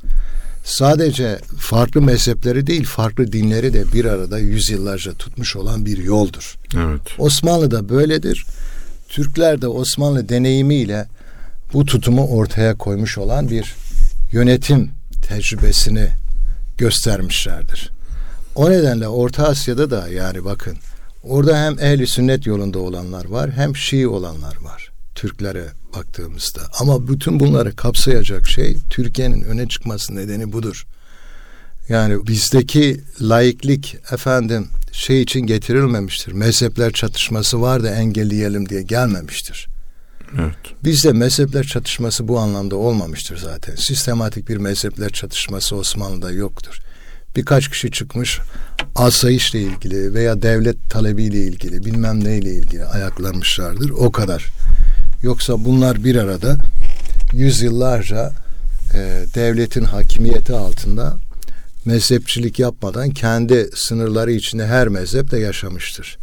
Sadece 0.65 1.39
farklı 1.59 2.03
mezhepleri 2.03 2.67
değil, 2.67 2.85
farklı 2.85 3.33
dinleri 3.33 3.73
de 3.73 3.93
bir 3.93 4.05
arada 4.05 4.39
yüzyıllarca 4.39 5.13
tutmuş 5.13 5.57
olan 5.57 5.87
bir 5.87 5.99
yoldur. 5.99 6.55
Evet. 6.77 7.01
Osmanlı 7.19 7.71
da 7.71 7.89
böyledir. 7.89 8.47
Türkler 9.09 9.63
de 9.63 9.69
Osmanlı 9.69 10.29
deneyimiyle 10.29 11.07
bu 11.73 11.85
tutumu 11.85 12.27
ortaya 12.27 12.79
koymuş 12.79 13.19
olan 13.19 13.51
bir 13.51 13.75
yönetim 14.33 14.91
tecrübesini 15.29 16.09
göstermişlerdir. 16.79 17.91
O 18.55 18.71
nedenle 18.71 19.09
Orta 19.09 19.49
Asya'da 19.49 19.91
da 19.91 20.09
yani 20.09 20.45
bakın 20.45 20.77
orada 21.23 21.64
hem 21.64 21.79
ehli 21.79 22.07
sünnet 22.07 22.47
yolunda 22.47 22.79
olanlar 22.79 23.25
var 23.25 23.50
hem 23.50 23.76
Şii 23.76 24.09
olanlar 24.09 24.57
var. 24.62 24.93
Türklere 25.14 25.64
baktığımızda. 25.97 26.61
Ama 26.81 27.09
bütün 27.09 27.41
bunları 27.41 27.76
kapsayacak 27.76 28.49
şey 28.49 28.76
Türkiye'nin 28.91 29.43
öne 29.43 29.69
çıkması 29.69 30.17
nedeni 30.17 30.52
budur. 30.52 30.87
Yani 31.88 32.26
bizdeki 32.26 33.00
laiklik 33.21 33.97
efendim 34.12 34.69
şey 34.93 35.23
için 35.23 35.41
getirilmemiştir. 35.41 36.33
Mezhepler 36.33 36.93
çatışması 36.93 37.61
var 37.61 37.83
da 37.83 37.95
engelleyelim 37.95 38.69
diye 38.69 38.83
gelmemiştir. 38.83 39.69
Evet. 40.38 40.55
Bizde 40.85 41.12
mezhepler 41.12 41.64
çatışması 41.64 42.29
bu 42.29 42.38
anlamda 42.38 42.76
olmamıştır 42.76 43.37
zaten. 43.37 43.75
Sistematik 43.75 44.49
bir 44.49 44.57
mezhepler 44.57 45.11
çatışması 45.11 45.76
Osmanlı'da 45.76 46.31
yoktur. 46.31 46.81
Birkaç 47.37 47.69
kişi 47.69 47.91
çıkmış 47.91 48.41
asayişle 48.95 49.61
ilgili 49.61 50.15
veya 50.15 50.43
devlet 50.43 50.91
talebiyle 50.91 51.39
ilgili 51.39 51.85
bilmem 51.85 52.25
neyle 52.25 52.51
ilgili 52.55 52.85
ayaklanmışlardır. 52.85 53.91
O 53.91 54.12
kadar. 54.12 54.47
Yoksa 55.23 55.65
bunlar 55.65 56.05
bir 56.05 56.17
arada 56.17 56.57
yüzyıllarca 57.33 58.33
e, 58.95 59.25
devletin 59.35 59.85
hakimiyeti 59.85 60.53
altında 60.53 61.17
mezhepçilik 61.85 62.59
yapmadan 62.59 63.11
kendi 63.11 63.71
sınırları 63.75 64.33
içinde 64.33 64.67
her 64.67 64.89
mezhep 64.89 65.31
de 65.31 65.39
yaşamıştır. 65.39 66.19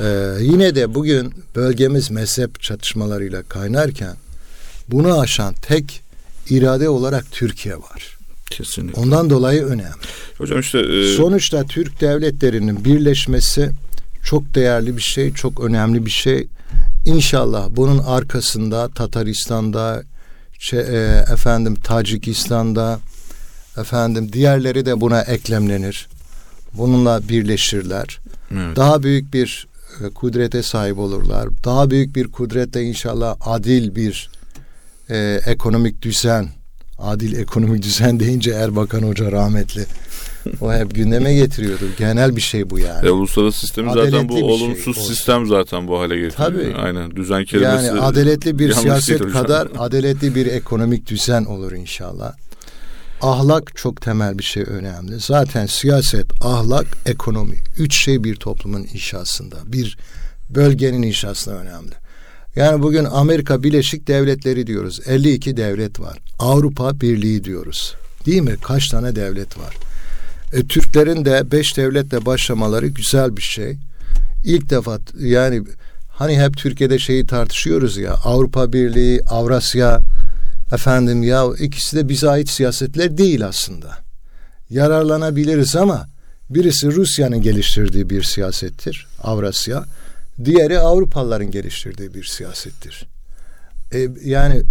Ee, 0.00 0.34
yine 0.40 0.74
de 0.74 0.94
bugün 0.94 1.34
bölgemiz 1.56 2.10
mezhep 2.10 2.60
çatışmalarıyla 2.60 3.42
kaynarken 3.42 4.16
bunu 4.88 5.20
aşan 5.20 5.54
tek 5.54 6.02
irade 6.50 6.88
olarak 6.88 7.32
Türkiye 7.32 7.76
var. 7.76 8.18
Kesinlikle. 8.56 9.00
Ondan 9.00 9.30
dolayı 9.30 9.62
önemli. 9.62 9.92
Hocam 10.38 10.60
işte 10.60 10.78
e... 10.78 11.16
sonuçta 11.16 11.64
Türk 11.64 12.00
devletlerinin 12.00 12.84
birleşmesi 12.84 13.70
çok 14.24 14.54
değerli 14.54 14.96
bir 14.96 15.02
şey, 15.02 15.32
çok 15.32 15.60
önemli 15.60 16.06
bir 16.06 16.10
şey. 16.10 16.46
İnşallah 17.04 17.68
bunun 17.70 17.98
arkasında 17.98 18.88
Tataristan'da, 18.88 20.02
şey, 20.58 20.80
e, 20.80 21.24
efendim 21.32 21.74
Tacikistan'da, 21.74 23.00
efendim 23.76 24.32
diğerleri 24.32 24.86
de 24.86 25.00
buna 25.00 25.20
eklemlenir. 25.20 26.08
Bununla 26.74 27.28
birleşirler. 27.28 28.20
Evet. 28.52 28.76
Daha 28.76 29.02
büyük 29.02 29.34
bir 29.34 29.66
e, 30.00 30.08
kudrete 30.08 30.62
sahip 30.62 30.98
olurlar. 30.98 31.48
Daha 31.64 31.90
büyük 31.90 32.16
bir 32.16 32.28
kudretle 32.28 32.82
inşallah 32.82 33.36
adil 33.40 33.94
bir 33.94 34.30
e, 35.10 35.40
ekonomik 35.46 36.02
düzen, 36.02 36.48
adil 36.98 37.36
ekonomik 37.36 37.82
düzen 37.82 38.20
deyince 38.20 38.50
Erbakan 38.50 39.02
Hoca 39.02 39.32
rahmetli 39.32 39.86
o 40.60 40.72
hep 40.72 40.94
gündeme 40.94 41.34
getiriyordu. 41.34 41.84
Genel 41.98 42.36
bir 42.36 42.40
şey 42.40 42.70
bu 42.70 42.78
yani. 42.78 43.06
E, 43.06 43.10
uluslararası 43.10 43.60
sistemi 43.60 43.90
adaletli 43.90 44.10
zaten 44.10 44.28
bu 44.28 44.34
şey 44.34 44.42
olumsuz 44.42 44.96
şey 44.96 45.04
sistem 45.04 45.46
zaten 45.46 45.88
bu 45.88 46.00
hale 46.00 46.20
getiriyor. 46.20 46.50
Tabii. 46.50 46.74
Aynen. 46.74 47.16
Düzen 47.16 47.44
kelimesi. 47.44 47.86
Yani 47.86 48.00
adaletli 48.00 48.58
bir 48.58 48.72
siyaset 48.72 49.32
kadar 49.32 49.68
adaletli 49.78 50.34
bir 50.34 50.46
ekonomik 50.46 51.06
düzen 51.06 51.44
olur 51.44 51.72
inşallah. 51.72 52.32
Ahlak 53.22 53.76
çok 53.76 54.00
temel 54.00 54.38
bir 54.38 54.42
şey 54.42 54.62
önemli. 54.66 55.20
Zaten 55.20 55.66
siyaset, 55.66 56.44
ahlak, 56.44 56.86
ekonomi. 57.06 57.56
Üç 57.78 58.04
şey 58.04 58.24
bir 58.24 58.36
toplumun 58.36 58.86
inşasında. 58.94 59.56
Bir 59.66 59.98
bölgenin 60.50 61.02
inşasında 61.02 61.54
önemli. 61.54 62.01
Yani 62.56 62.82
bugün 62.82 63.04
Amerika 63.04 63.62
Birleşik 63.62 64.08
Devletleri 64.08 64.66
diyoruz. 64.66 65.00
52 65.06 65.56
devlet 65.56 66.00
var. 66.00 66.18
Avrupa 66.38 67.00
Birliği 67.00 67.44
diyoruz. 67.44 67.94
Değil 68.26 68.42
mi? 68.42 68.56
Kaç 68.62 68.88
tane 68.88 69.16
devlet 69.16 69.58
var? 69.58 69.76
E, 70.52 70.66
Türklerin 70.66 71.24
de 71.24 71.50
beş 71.52 71.76
devletle 71.76 72.26
başlamaları 72.26 72.86
güzel 72.86 73.36
bir 73.36 73.42
şey. 73.42 73.76
İlk 74.44 74.70
defa 74.70 74.98
yani 75.18 75.62
hani 76.08 76.40
hep 76.40 76.56
Türkiye'de 76.56 76.98
şeyi 76.98 77.26
tartışıyoruz 77.26 77.96
ya 77.96 78.14
Avrupa 78.14 78.72
Birliği, 78.72 79.20
Avrasya 79.26 80.00
efendim 80.72 81.22
ya 81.22 81.44
ikisi 81.58 81.96
de 81.96 82.08
bize 82.08 82.30
ait 82.30 82.48
siyasetler 82.48 83.18
değil 83.18 83.46
aslında. 83.46 83.98
Yararlanabiliriz 84.70 85.76
ama 85.76 86.06
birisi 86.50 86.86
Rusya'nın 86.86 87.42
geliştirdiği 87.42 88.10
bir 88.10 88.22
siyasettir 88.22 89.06
Avrasya. 89.22 89.84
Diğeri 90.44 90.78
Avrupalıların 90.78 91.50
geliştirdiği 91.50 92.14
bir 92.14 92.24
siyasettir. 92.24 93.06
E, 93.94 94.08
yani 94.24 94.62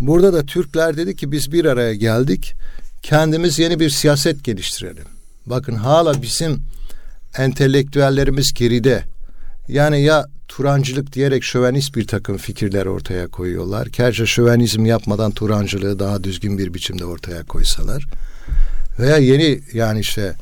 burada 0.00 0.32
da 0.32 0.46
Türkler 0.46 0.96
dedi 0.96 1.16
ki 1.16 1.32
biz 1.32 1.52
bir 1.52 1.64
araya 1.64 1.94
geldik. 1.94 2.54
Kendimiz 3.02 3.58
yeni 3.58 3.80
bir 3.80 3.90
siyaset 3.90 4.44
geliştirelim. 4.44 5.04
Bakın 5.46 5.74
hala 5.74 6.22
bizim 6.22 6.62
entelektüellerimiz 7.38 8.52
geride. 8.52 9.04
Yani 9.68 10.02
ya 10.02 10.26
Turancılık 10.48 11.12
diyerek 11.12 11.44
şövenist 11.44 11.96
bir 11.96 12.06
takım 12.06 12.36
fikirler 12.36 12.86
ortaya 12.86 13.28
koyuyorlar. 13.28 13.88
Kerce 13.88 14.26
şövenizm 14.26 14.86
yapmadan 14.86 15.30
Turancılığı 15.30 15.98
daha 15.98 16.24
düzgün 16.24 16.58
bir 16.58 16.74
biçimde 16.74 17.04
ortaya 17.04 17.44
koysalar. 17.44 18.04
Veya 18.98 19.16
yeni 19.16 19.60
yani 19.72 20.00
işte 20.00 20.34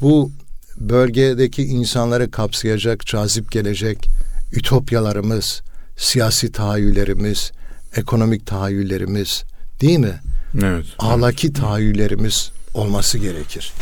bu 0.00 0.30
bölgedeki 0.76 1.64
insanları 1.64 2.30
kapsayacak, 2.30 3.06
cazip 3.06 3.52
gelecek 3.52 4.08
ütopyalarımız, 4.52 5.62
siyasi 5.96 6.52
tahayyüllerimiz, 6.52 7.52
ekonomik 7.96 8.46
tahayyüllerimiz 8.46 9.44
değil 9.80 9.98
mi? 9.98 10.20
Evet. 10.62 10.86
Ahlaki 10.98 11.46
evet. 11.46 11.56
tahayyüllerimiz 11.56 12.50
olması 12.74 13.18
gerekir. 13.18 13.72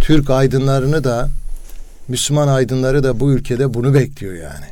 Türk 0.00 0.30
aydınlarını 0.30 1.04
da 1.04 1.30
Müslüman 2.08 2.48
aydınları 2.48 3.04
da 3.04 3.20
bu 3.20 3.32
ülkede 3.32 3.74
bunu 3.74 3.94
bekliyor 3.94 4.34
yani. 4.34 4.66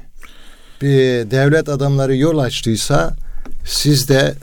Bir 0.83 1.31
devlet 1.31 1.69
adamları 1.69 2.17
yol 2.17 2.39
açtıysa 2.39 3.17
siz 3.65 4.09
de 4.09 4.35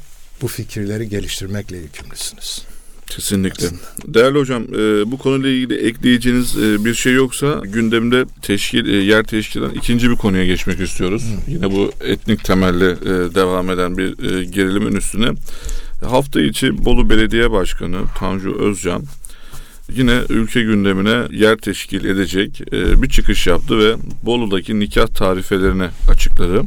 bu 0.42 0.48
fikirleri 0.48 1.10
geliştirmekle 1.10 1.78
yükümlüsünüz. 1.78 2.62
Kesinlikle. 3.10 3.68
Değerli 4.08 4.40
hocam 4.40 4.64
e, 4.64 5.12
bu 5.12 5.18
konuyla 5.18 5.50
ilgili 5.50 5.88
ekleyeceğiniz 5.88 6.58
e, 6.58 6.86
bir 6.86 6.94
şey 6.94 7.14
yoksa 7.14 7.62
gündemde 7.64 8.26
teşkil 8.42 8.86
e, 8.86 8.96
yer 8.96 9.24
teşkil 9.24 9.62
eden 9.62 9.74
ikinci 9.74 10.10
bir 10.10 10.16
konuya 10.16 10.46
geçmek 10.46 10.80
istiyoruz. 10.80 11.24
Hı. 11.24 11.52
Yine 11.52 11.72
bu 11.72 11.92
etnik 12.02 12.44
temelli 12.44 12.86
e, 12.86 13.36
devam 13.36 13.70
eden 13.70 13.98
bir 13.98 14.10
e, 14.10 14.44
gerilimin 14.44 14.96
üstüne. 14.96 15.32
Hafta 16.06 16.42
içi 16.42 16.86
Bolu 16.86 17.10
Belediye 17.10 17.52
Başkanı 17.52 17.98
Tanju 18.20 18.60
Özcan 18.60 19.04
yine 19.94 20.22
ülke 20.30 20.62
gündemine 20.62 21.24
yer 21.32 21.58
teşkil 21.58 22.06
edecek 22.06 22.62
bir 22.72 23.10
çıkış 23.10 23.48
yaptı 23.48 23.80
ve 23.80 23.96
Bolu'daki 24.24 24.80
nikah 24.80 25.08
tarifelerini 25.08 25.88
açıkladı. 26.12 26.64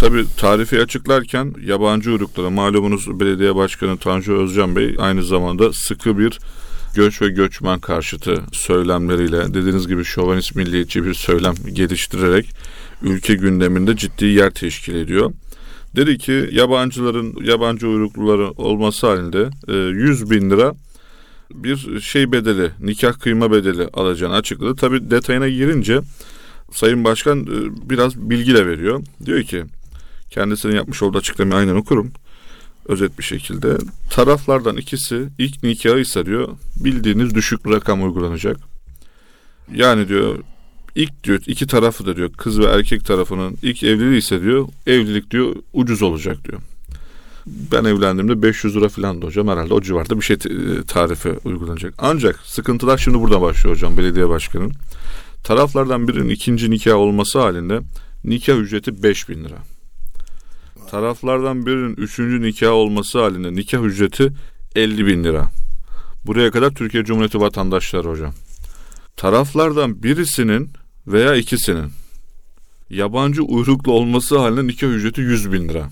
Tabi 0.00 0.24
tarifi 0.36 0.80
açıklarken 0.80 1.54
yabancı 1.64 2.10
uyruklara 2.10 2.50
malumunuz 2.50 3.20
belediye 3.20 3.56
başkanı 3.56 3.96
Tanju 3.96 4.32
Özcan 4.32 4.76
Bey 4.76 4.96
aynı 4.98 5.22
zamanda 5.22 5.72
sıkı 5.72 6.18
bir 6.18 6.38
göç 6.94 7.22
ve 7.22 7.28
göçmen 7.28 7.80
karşıtı 7.80 8.42
söylemleriyle 8.52 9.54
dediğiniz 9.54 9.88
gibi 9.88 10.04
şovanist 10.04 10.56
milliyetçi 10.56 11.04
bir 11.04 11.14
söylem 11.14 11.54
geliştirerek 11.72 12.50
ülke 13.02 13.34
gündeminde 13.34 13.96
ciddi 13.96 14.24
yer 14.24 14.50
teşkil 14.50 14.94
ediyor. 14.94 15.32
Dedi 15.96 16.18
ki 16.18 16.48
yabancıların 16.52 17.34
yabancı 17.44 17.88
uyrukluları 17.88 18.50
olması 18.50 19.06
halinde 19.06 19.50
100 19.68 20.22
e, 20.22 20.30
bin 20.30 20.50
lira 20.50 20.74
bir 21.54 22.00
şey 22.00 22.32
bedeli 22.32 22.70
nikah 22.80 23.12
kıyma 23.12 23.52
bedeli 23.52 23.88
alacağını 23.92 24.34
açıkladı. 24.34 24.76
Tabi 24.76 25.10
detayına 25.10 25.48
girince 25.48 26.00
Sayın 26.72 27.04
Başkan 27.04 27.40
e, 27.40 27.90
biraz 27.90 28.16
bilgiyle 28.16 28.66
veriyor. 28.66 29.02
Diyor 29.26 29.42
ki 29.42 29.64
kendisinin 30.30 30.76
yapmış 30.76 31.02
olduğu 31.02 31.18
açıklamayı 31.18 31.60
aynen 31.60 31.74
okurum. 31.74 32.12
Özet 32.86 33.18
bir 33.18 33.24
şekilde. 33.24 33.76
Taraflardan 34.10 34.76
ikisi 34.76 35.28
ilk 35.38 35.62
nikahı 35.62 36.00
ise 36.00 36.24
bildiğiniz 36.76 37.34
düşük 37.34 37.66
rakam 37.66 38.02
uygulanacak. 38.02 38.56
Yani 39.74 40.08
diyor 40.08 40.38
ilk 40.94 41.24
diyor 41.24 41.40
iki 41.46 41.66
tarafı 41.66 42.06
da 42.06 42.16
diyor 42.16 42.32
kız 42.32 42.58
ve 42.60 42.64
erkek 42.64 43.04
tarafının 43.04 43.56
ilk 43.62 43.82
evliliği 43.82 44.18
ise 44.18 44.42
diyor 44.42 44.68
evlilik 44.86 45.30
diyor 45.30 45.56
ucuz 45.72 46.02
olacak 46.02 46.44
diyor. 46.44 46.60
Ben 47.46 47.84
evlendiğimde 47.84 48.42
500 48.42 48.76
lira 48.76 48.88
falan 48.88 49.22
da 49.22 49.26
hocam 49.26 49.48
herhalde 49.48 49.74
o 49.74 49.80
civarda 49.80 50.16
bir 50.16 50.22
şey 50.22 50.36
tarife 50.88 51.38
uygulanacak. 51.44 51.94
Ancak 51.98 52.40
sıkıntılar 52.44 52.98
şimdi 52.98 53.18
burada 53.18 53.40
başlıyor 53.40 53.76
hocam 53.76 53.96
belediye 53.96 54.28
başkanının. 54.28 54.72
Taraflardan 55.44 56.08
birinin 56.08 56.28
ikinci 56.28 56.70
nikah 56.70 56.94
olması 56.94 57.38
halinde 57.38 57.80
nikah 58.24 58.56
ücreti 58.56 59.02
5000 59.02 59.44
lira. 59.44 59.56
Taraflardan 60.90 61.66
birinin 61.66 61.96
üçüncü 61.96 62.42
nikah 62.42 62.72
olması 62.72 63.20
halinde 63.20 63.52
nikah 63.52 63.82
ücreti 63.82 64.32
50 64.76 65.06
bin 65.06 65.24
lira. 65.24 65.48
Buraya 66.26 66.50
kadar 66.50 66.70
Türkiye 66.70 67.04
Cumhuriyeti 67.04 67.40
vatandaşları 67.40 68.08
hocam. 68.08 68.32
Taraflardan 69.16 70.02
birisinin 70.02 70.70
veya 71.06 71.34
ikisinin 71.34 71.90
yabancı 72.90 73.42
uyruklu 73.42 73.92
olması 73.92 74.38
halinde 74.38 74.66
nikah 74.66 74.88
ücreti 74.88 75.20
100 75.20 75.52
bin 75.52 75.68
lira 75.68 75.90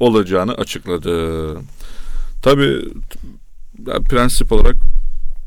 olacağını 0.00 0.54
açıkladı. 0.54 1.56
Tabi 2.42 2.82
prensip 4.10 4.52
olarak 4.52 4.76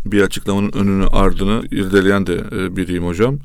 bir 0.06 0.22
açıklamanın 0.22 0.72
önünü 0.72 1.08
ardını 1.08 1.66
irdeleyen 1.72 2.28
de 2.28 2.36
e, 2.36 2.76
biriyim 2.76 3.06
hocam. 3.06 3.40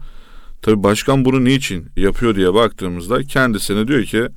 Tabi 0.63 0.83
başkan 0.83 1.25
bunu 1.25 1.45
niçin 1.45 1.87
yapıyor 1.97 2.37
diye 2.37 2.55
baktığımızda 2.55 3.23
kendisine 3.23 3.89
diyor 3.89 4.05
ki 4.05 4.29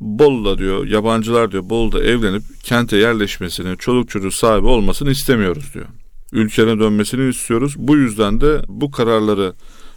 Bolu'da 0.00 0.58
diyor 0.58 0.86
yabancılar 0.86 1.52
diyor 1.52 1.70
Bolu'da 1.70 2.02
evlenip 2.02 2.42
kente 2.62 2.96
yerleşmesini, 2.96 3.76
çoluk 3.78 4.08
çocuğu 4.08 4.30
sahibi 4.30 4.66
olmasını 4.66 5.10
istemiyoruz 5.10 5.74
diyor. 5.74 5.86
Ülkene 6.32 6.78
dönmesini 6.78 7.30
istiyoruz. 7.30 7.74
Bu 7.78 7.96
yüzden 7.96 8.40
de 8.40 8.62
bu 8.68 8.90
kararları 8.90 9.52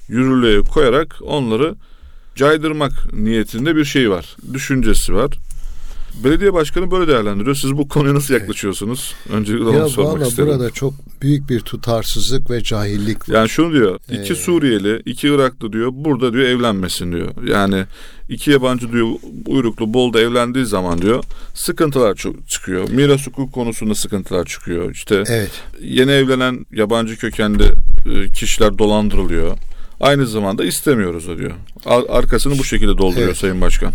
yürürlüğe 0.07 0.61
koyarak 0.61 1.19
onları 1.21 1.75
caydırmak 2.35 3.13
niyetinde 3.13 3.75
bir 3.75 3.85
şey 3.85 4.09
var. 4.09 4.35
Düşüncesi 4.53 5.13
var. 5.13 5.31
Belediye 6.23 6.53
başkanı 6.53 6.91
böyle 6.91 7.07
değerlendiriyor. 7.07 7.55
Siz 7.55 7.77
bu 7.77 7.87
konuya 7.87 8.15
nasıl 8.15 8.33
yaklaşıyorsunuz? 8.33 9.15
Öncelikle 9.29 9.65
onu 9.65 9.89
sormak 9.89 10.27
istedim. 10.27 10.49
Burada 10.49 10.69
çok 10.69 10.93
büyük 11.21 11.49
bir 11.49 11.59
tutarsızlık 11.59 12.51
ve 12.51 12.63
cahillik 12.63 13.29
var. 13.29 13.35
Yani 13.35 13.49
şunu 13.49 13.73
diyor. 13.73 13.99
iki 14.11 14.33
ee, 14.33 14.35
Suriyeli, 14.35 15.01
iki 15.05 15.27
Iraklı 15.27 15.73
diyor. 15.73 15.89
Burada 15.93 16.33
diyor 16.33 16.43
evlenmesin 16.43 17.11
diyor. 17.11 17.29
Yani 17.47 17.85
iki 18.29 18.51
yabancı 18.51 18.91
diyor 18.91 19.07
uyruklu 19.47 19.93
Bol'da 19.93 20.19
evlendiği 20.19 20.65
zaman 20.65 21.01
diyor 21.01 21.23
sıkıntılar 21.53 22.15
çok 22.15 22.49
çıkıyor. 22.49 22.89
Miras 22.89 23.27
hukuk 23.27 23.53
konusunda 23.53 23.95
sıkıntılar 23.95 24.45
çıkıyor. 24.45 24.91
İşte 24.91 25.23
evet. 25.27 25.51
yeni 25.81 26.11
evlenen 26.11 26.65
yabancı 26.71 27.17
kökenli 27.17 27.63
e, 28.05 28.29
kişiler 28.29 28.77
dolandırılıyor. 28.77 29.57
Aynı 29.99 30.27
zamanda 30.27 30.65
istemiyoruz 30.65 31.27
diyor. 31.27 31.51
Arkasını 32.09 32.59
bu 32.59 32.63
şekilde 32.63 32.97
dolduruyor 32.97 33.27
evet. 33.27 33.37
Sayın 33.37 33.61
Başkan. 33.61 33.93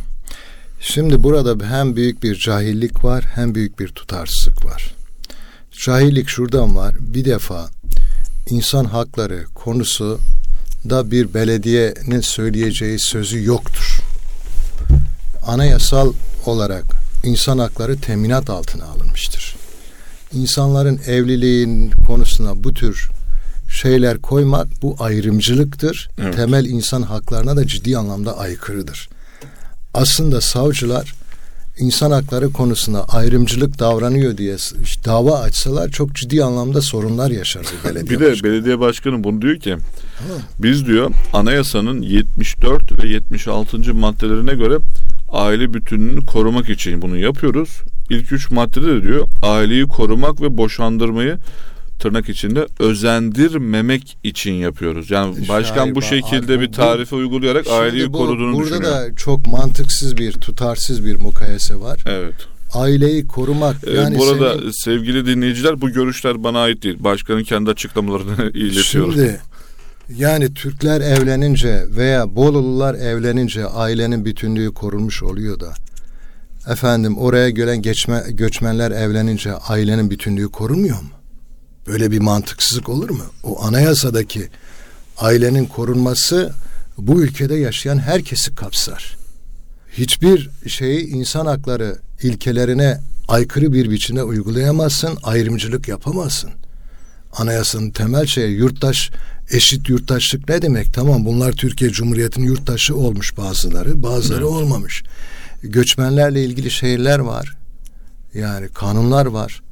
Şimdi 0.80 1.22
burada 1.22 1.66
hem 1.66 1.96
büyük 1.96 2.22
bir 2.22 2.34
cahillik 2.34 3.04
var 3.04 3.24
hem 3.34 3.54
büyük 3.54 3.78
bir 3.78 3.88
tutarsızlık 3.88 4.64
var. 4.64 4.94
Cahillik 5.70 6.28
şuradan 6.28 6.76
var. 6.76 6.94
Bir 7.00 7.24
defa 7.24 7.68
insan 8.50 8.84
hakları 8.84 9.44
konusu 9.54 10.18
da 10.90 11.10
bir 11.10 11.34
belediyenin 11.34 12.20
söyleyeceği 12.20 12.98
sözü 12.98 13.44
yoktur. 13.44 14.00
Anayasal 15.46 16.12
olarak 16.46 16.84
insan 17.24 17.58
hakları 17.58 18.00
teminat 18.00 18.50
altına 18.50 18.84
alınmıştır. 18.84 19.56
İnsanların 20.32 21.00
evliliğin 21.06 21.90
konusuna 21.90 22.64
bu 22.64 22.74
tür 22.74 23.08
şeyler 23.68 24.18
koymak 24.18 24.68
bu 24.82 24.96
ayrımcılıktır. 24.98 26.08
Evet. 26.18 26.36
Temel 26.36 26.64
insan 26.64 27.02
haklarına 27.02 27.56
da 27.56 27.66
ciddi 27.66 27.98
anlamda 27.98 28.38
aykırıdır 28.38 29.08
aslında 29.96 30.40
savcılar 30.40 31.14
insan 31.78 32.10
hakları 32.10 32.52
konusunda 32.52 33.04
ayrımcılık 33.04 33.78
davranıyor 33.78 34.36
diye 34.36 34.56
dava 35.04 35.38
açsalar 35.40 35.88
çok 35.90 36.14
ciddi 36.14 36.44
anlamda 36.44 36.80
sorunlar 36.82 37.30
yaşar 37.30 37.62
bu 37.84 37.88
belediye 37.88 38.10
Bir 38.20 38.24
de 38.24 38.30
başkanı. 38.30 38.52
belediye 38.52 38.78
başkanı 38.80 39.24
bunu 39.24 39.42
diyor 39.42 39.56
ki 39.56 39.72
ha. 39.72 39.78
biz 40.58 40.86
diyor 40.86 41.10
anayasanın 41.32 42.02
74 42.02 43.04
ve 43.04 43.08
76. 43.08 43.94
maddelerine 43.94 44.54
göre 44.54 44.78
aile 45.32 45.74
bütününü 45.74 46.26
korumak 46.26 46.70
için 46.70 47.02
bunu 47.02 47.16
yapıyoruz. 47.18 47.70
İlk 48.10 48.32
üç 48.32 48.50
maddede 48.50 48.86
de 48.86 49.02
diyor 49.02 49.26
aileyi 49.42 49.84
korumak 49.84 50.40
ve 50.40 50.56
boşandırmayı 50.56 51.38
tırnak 51.98 52.28
içinde 52.28 52.66
özendirmemek 52.78 54.18
için 54.24 54.52
yapıyoruz. 54.52 55.10
Yani 55.10 55.48
başkan 55.48 55.94
bu 55.94 56.02
şekilde 56.02 56.60
bir 56.60 56.72
tarife 56.72 57.16
uygulayarak 57.16 57.66
aileyi 57.66 58.12
bu, 58.12 58.18
koruduğunu 58.18 58.56
burada 58.56 58.64
düşünüyor. 58.64 58.92
Burada 58.92 59.10
da 59.10 59.16
çok 59.16 59.46
mantıksız 59.46 60.16
bir, 60.16 60.32
tutarsız 60.32 61.04
bir 61.04 61.16
mukayese 61.16 61.80
var. 61.80 62.04
Evet. 62.06 62.34
Aileyi 62.74 63.26
korumak. 63.26 63.76
Ee, 63.86 63.90
yani 63.90 64.18
bu 64.18 64.28
arada 64.28 64.58
senin... 64.58 64.70
sevgili 64.70 65.26
dinleyiciler 65.26 65.80
bu 65.80 65.90
görüşler 65.90 66.44
bana 66.44 66.60
ait 66.60 66.82
değil. 66.82 66.96
Başkanın 67.00 67.42
kendi 67.42 67.70
açıklamalarını 67.70 68.50
iletiyorum. 68.54 69.12
Şimdi 69.12 69.40
yani 70.16 70.54
Türkler 70.54 71.00
evlenince 71.00 71.84
veya 71.96 72.36
Bolulular 72.36 72.94
evlenince 72.94 73.66
ailenin 73.66 74.24
bütünlüğü 74.24 74.74
korunmuş 74.74 75.22
oluyor 75.22 75.60
da 75.60 75.74
efendim 76.68 77.18
oraya 77.18 77.50
gelen 77.50 77.82
geçme, 77.82 78.22
göçmenler 78.28 78.90
evlenince 78.90 79.52
ailenin 79.52 80.10
bütünlüğü 80.10 80.48
korunmuyor 80.48 80.96
mu? 80.96 81.08
Böyle 81.86 82.10
bir 82.10 82.18
mantıksızlık 82.18 82.88
olur 82.88 83.10
mu? 83.10 83.24
O 83.42 83.64
anayasadaki 83.64 84.48
ailenin 85.18 85.66
korunması 85.66 86.52
bu 86.98 87.22
ülkede 87.22 87.54
yaşayan 87.54 87.98
herkesi 87.98 88.54
kapsar. 88.54 89.16
Hiçbir 89.92 90.50
şeyi 90.68 91.06
insan 91.06 91.46
hakları 91.46 91.98
ilkelerine 92.22 93.00
aykırı 93.28 93.72
bir 93.72 93.90
biçimde 93.90 94.22
uygulayamazsın, 94.22 95.18
ayrımcılık 95.22 95.88
yapamazsın. 95.88 96.50
Anayasanın 97.32 97.90
temel 97.90 98.26
şeyi 98.26 98.56
yurttaş, 98.56 99.10
eşit 99.50 99.88
yurttaşlık 99.88 100.48
ne 100.48 100.62
demek? 100.62 100.94
Tamam 100.94 101.24
bunlar 101.24 101.52
Türkiye 101.52 101.90
Cumhuriyeti'nin 101.90 102.46
yurttaşı 102.46 102.96
olmuş 102.96 103.36
bazıları, 103.36 104.02
bazıları 104.02 104.42
evet. 104.42 104.52
olmamış. 104.52 105.02
Göçmenlerle 105.62 106.44
ilgili 106.44 106.70
şeyler 106.70 107.18
var. 107.18 107.56
Yani 108.34 108.68
kanunlar 108.68 109.26
var. 109.26 109.62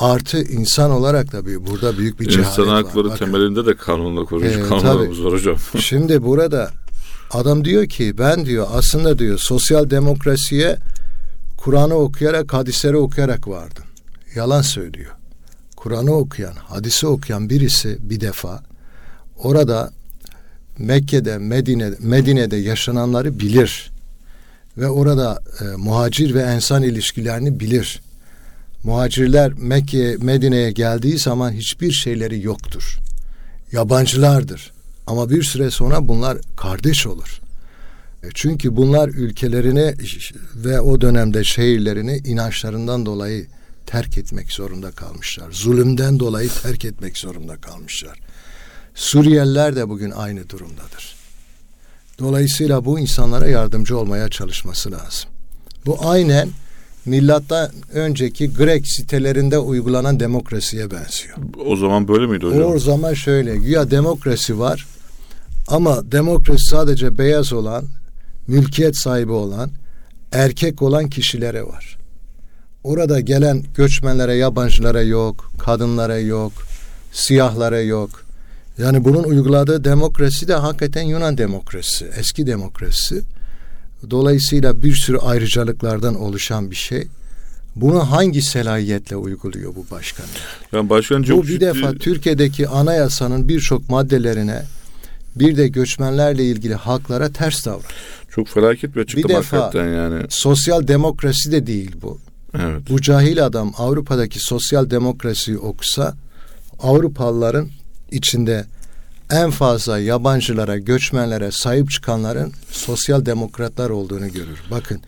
Artı 0.00 0.42
insan 0.42 0.90
olarak 0.90 1.32
da 1.32 1.46
bir, 1.46 1.66
burada 1.66 1.98
büyük 1.98 2.20
bir 2.20 2.28
cehalet 2.28 2.48
İnsan 2.48 2.68
hakları 2.68 3.08
var. 3.08 3.16
temelinde 3.16 3.66
de 3.66 3.76
kanunla 3.76 4.24
korunmuş 4.24 4.56
ee, 4.56 4.68
kanunlarımız 4.68 5.24
var 5.24 5.32
hocam. 5.32 5.56
Şimdi 5.78 6.22
burada 6.22 6.70
adam 7.30 7.64
diyor 7.64 7.86
ki 7.86 8.18
ben 8.18 8.46
diyor 8.46 8.66
aslında 8.72 9.18
diyor 9.18 9.38
sosyal 9.38 9.90
demokrasiye 9.90 10.76
Kur'an'ı 11.56 11.94
okuyarak 11.94 12.52
hadisleri 12.52 12.96
okuyarak 12.96 13.48
vardım. 13.48 13.84
Yalan 14.34 14.62
söylüyor. 14.62 15.10
Kur'an'ı 15.76 16.12
okuyan, 16.12 16.54
hadisi 16.54 17.06
okuyan 17.06 17.50
birisi 17.50 17.98
bir 18.00 18.20
defa 18.20 18.62
orada 19.38 19.90
Mekke'de, 20.78 21.38
Medine, 21.38 21.90
Medine'de 21.98 22.56
yaşananları 22.56 23.40
bilir 23.40 23.90
ve 24.78 24.88
orada 24.88 25.42
e, 25.60 25.64
muhacir 25.64 26.34
ve 26.34 26.42
ensan 26.42 26.82
ilişkilerini 26.82 27.60
bilir 27.60 28.00
muhacirler 28.84 29.52
Mekke, 29.52 30.16
Medine'ye 30.20 30.70
geldiği 30.70 31.18
zaman 31.18 31.52
hiçbir 31.52 31.92
şeyleri 31.92 32.42
yoktur. 32.42 32.98
Yabancılardır. 33.72 34.72
Ama 35.06 35.30
bir 35.30 35.42
süre 35.42 35.70
sonra 35.70 36.08
bunlar 36.08 36.38
kardeş 36.56 37.06
olur. 37.06 37.40
E, 38.22 38.26
çünkü 38.34 38.76
bunlar 38.76 39.08
ülkelerini 39.08 39.94
ve 40.54 40.80
o 40.80 41.00
dönemde 41.00 41.44
şehirlerini 41.44 42.20
inançlarından 42.24 43.06
dolayı 43.06 43.46
terk 43.86 44.18
etmek 44.18 44.52
zorunda 44.52 44.90
kalmışlar. 44.90 45.52
Zulümden 45.52 46.18
dolayı 46.18 46.50
terk 46.62 46.84
etmek 46.84 47.18
zorunda 47.18 47.56
kalmışlar. 47.56 48.18
Suriyeliler 48.94 49.76
de 49.76 49.88
bugün 49.88 50.10
aynı 50.10 50.48
durumdadır. 50.48 51.16
Dolayısıyla 52.18 52.84
bu 52.84 52.98
insanlara 52.98 53.48
yardımcı 53.48 53.98
olmaya 53.98 54.28
çalışması 54.28 54.92
lazım. 54.92 55.30
Bu 55.86 55.98
aynen 56.08 56.48
milattan 57.06 57.70
önceki 57.92 58.54
Grek 58.54 58.86
sitelerinde 58.86 59.58
uygulanan 59.58 60.20
demokrasiye 60.20 60.90
benziyor. 60.90 61.36
O 61.66 61.76
zaman 61.76 62.08
böyle 62.08 62.26
miydi 62.26 62.46
hocam? 62.46 62.72
O 62.72 62.78
zaman 62.78 63.14
şöyle 63.14 63.56
güya 63.56 63.90
demokrasi 63.90 64.58
var 64.58 64.86
ama 65.68 66.12
demokrasi 66.12 66.64
sadece 66.64 67.18
beyaz 67.18 67.52
olan, 67.52 67.84
mülkiyet 68.46 68.96
sahibi 68.96 69.32
olan, 69.32 69.70
erkek 70.32 70.82
olan 70.82 71.08
kişilere 71.08 71.66
var. 71.66 71.98
Orada 72.84 73.20
gelen 73.20 73.64
göçmenlere, 73.74 74.34
yabancılara 74.34 75.02
yok, 75.02 75.52
kadınlara 75.58 76.18
yok, 76.18 76.52
siyahlara 77.12 77.80
yok. 77.80 78.10
Yani 78.78 79.04
bunun 79.04 79.24
uyguladığı 79.24 79.84
demokrasi 79.84 80.48
de 80.48 80.54
hakikaten 80.54 81.02
Yunan 81.02 81.38
demokrasisi, 81.38 82.10
eski 82.16 82.46
demokrasi. 82.46 83.22
Dolayısıyla 84.10 84.82
bir 84.82 84.94
sürü 84.94 85.18
ayrıcalıklardan 85.18 86.14
oluşan 86.14 86.70
bir 86.70 86.76
şey. 86.76 87.06
Bunu 87.76 88.10
hangi 88.10 88.42
selahiyetle 88.42 89.16
uyguluyor 89.16 89.74
bu 89.74 89.86
başkan? 89.90 90.26
Yani 90.72 90.90
başkan 90.90 91.22
bu 91.22 91.42
bir 91.42 91.48
ciddi... 91.48 91.60
defa 91.60 91.92
Türkiye'deki 91.92 92.68
anayasanın 92.68 93.48
birçok 93.48 93.88
maddelerine 93.88 94.62
bir 95.36 95.56
de 95.56 95.68
göçmenlerle 95.68 96.44
ilgili 96.44 96.74
haklara 96.74 97.32
ters 97.32 97.66
davran. 97.66 97.82
Çok 98.30 98.48
felaket 98.48 98.96
bir 98.96 99.00
açıklama 99.00 99.28
bir 99.28 99.34
defa, 99.34 99.78
yani. 99.78 100.22
Sosyal 100.28 100.88
demokrasi 100.88 101.52
de 101.52 101.66
değil 101.66 101.96
bu. 102.02 102.18
Evet. 102.54 102.82
Bu 102.90 103.00
cahil 103.00 103.46
adam 103.46 103.72
Avrupa'daki 103.78 104.40
sosyal 104.40 104.90
demokrasiyi 104.90 105.58
okusa 105.58 106.16
Avrupalıların 106.82 107.68
içinde 108.10 108.64
en 109.30 109.50
fazla 109.50 109.98
yabancılara, 109.98 110.78
göçmenlere 110.78 111.50
sahip 111.50 111.90
çıkanların 111.90 112.52
sosyal 112.70 113.26
demokratlar 113.26 113.90
olduğunu 113.90 114.28
görür. 114.32 114.62
Bakın 114.70 115.00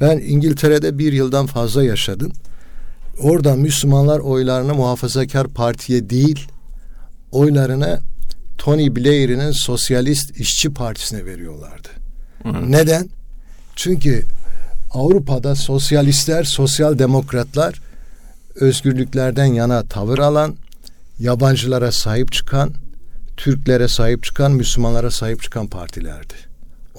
ben 0.00 0.18
İngiltere'de 0.18 0.98
bir 0.98 1.12
yıldan 1.12 1.46
fazla 1.46 1.84
yaşadım. 1.84 2.32
Orada 3.20 3.54
Müslümanlar 3.54 4.18
oylarını 4.18 4.74
muhafazakar 4.74 5.48
partiye 5.48 6.10
değil, 6.10 6.48
oylarını 7.32 8.00
Tony 8.58 8.96
Blair'in 8.96 9.50
Sosyalist 9.50 10.40
İşçi 10.40 10.70
Partisi'ne 10.74 11.24
veriyorlardı. 11.24 11.88
Evet. 12.44 12.68
Neden? 12.68 13.08
Çünkü 13.76 14.24
Avrupa'da 14.92 15.54
sosyalistler, 15.54 16.44
sosyal 16.44 16.98
demokratlar 16.98 17.80
özgürlüklerden 18.54 19.44
yana 19.44 19.82
tavır 19.82 20.18
alan, 20.18 20.56
yabancılara 21.18 21.92
sahip 21.92 22.32
çıkan, 22.32 22.72
Türklere 23.40 23.88
sahip 23.88 24.24
çıkan, 24.24 24.52
Müslümanlara 24.52 25.10
sahip 25.10 25.42
çıkan 25.42 25.66
partilerdi. 25.66 26.34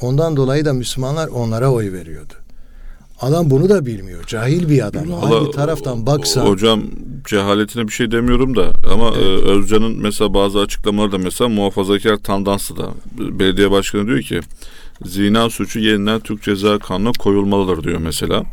Ondan 0.01 0.37
dolayı 0.37 0.65
da 0.65 0.73
Müslümanlar 0.73 1.27
onlara 1.27 1.71
oy 1.71 1.91
veriyordu. 1.93 2.33
Adam 3.21 3.49
bunu 3.49 3.69
da 3.69 3.85
bilmiyor. 3.85 4.23
Cahil 4.27 4.69
bir 4.69 4.87
adam. 4.87 5.13
Allah, 5.13 5.39
Hangi 5.39 5.51
taraftan 5.51 6.05
baksa. 6.05 6.45
Hocam 6.45 6.83
cehaletine 7.29 7.87
bir 7.87 7.91
şey 7.91 8.11
demiyorum 8.11 8.55
da 8.55 8.73
ama 8.93 9.07
evet. 9.07 9.45
E, 9.45 9.49
Özcan'ın 9.49 9.97
mesela 9.97 10.33
bazı 10.33 10.59
açıklamaları 10.59 11.11
da 11.11 11.17
mesela 11.17 11.49
muhafazakar 11.49 12.17
tandanslı 12.17 12.77
da 12.77 12.89
belediye 13.17 13.71
başkanı 13.71 14.07
diyor 14.07 14.21
ki 14.21 14.39
zina 15.05 15.49
suçu 15.49 15.79
yeniden 15.79 16.19
Türk 16.19 16.43
Ceza 16.43 16.79
Kanunu'na 16.79 17.11
koyulmalıdır 17.11 17.83
diyor 17.83 17.97
mesela 17.97 18.43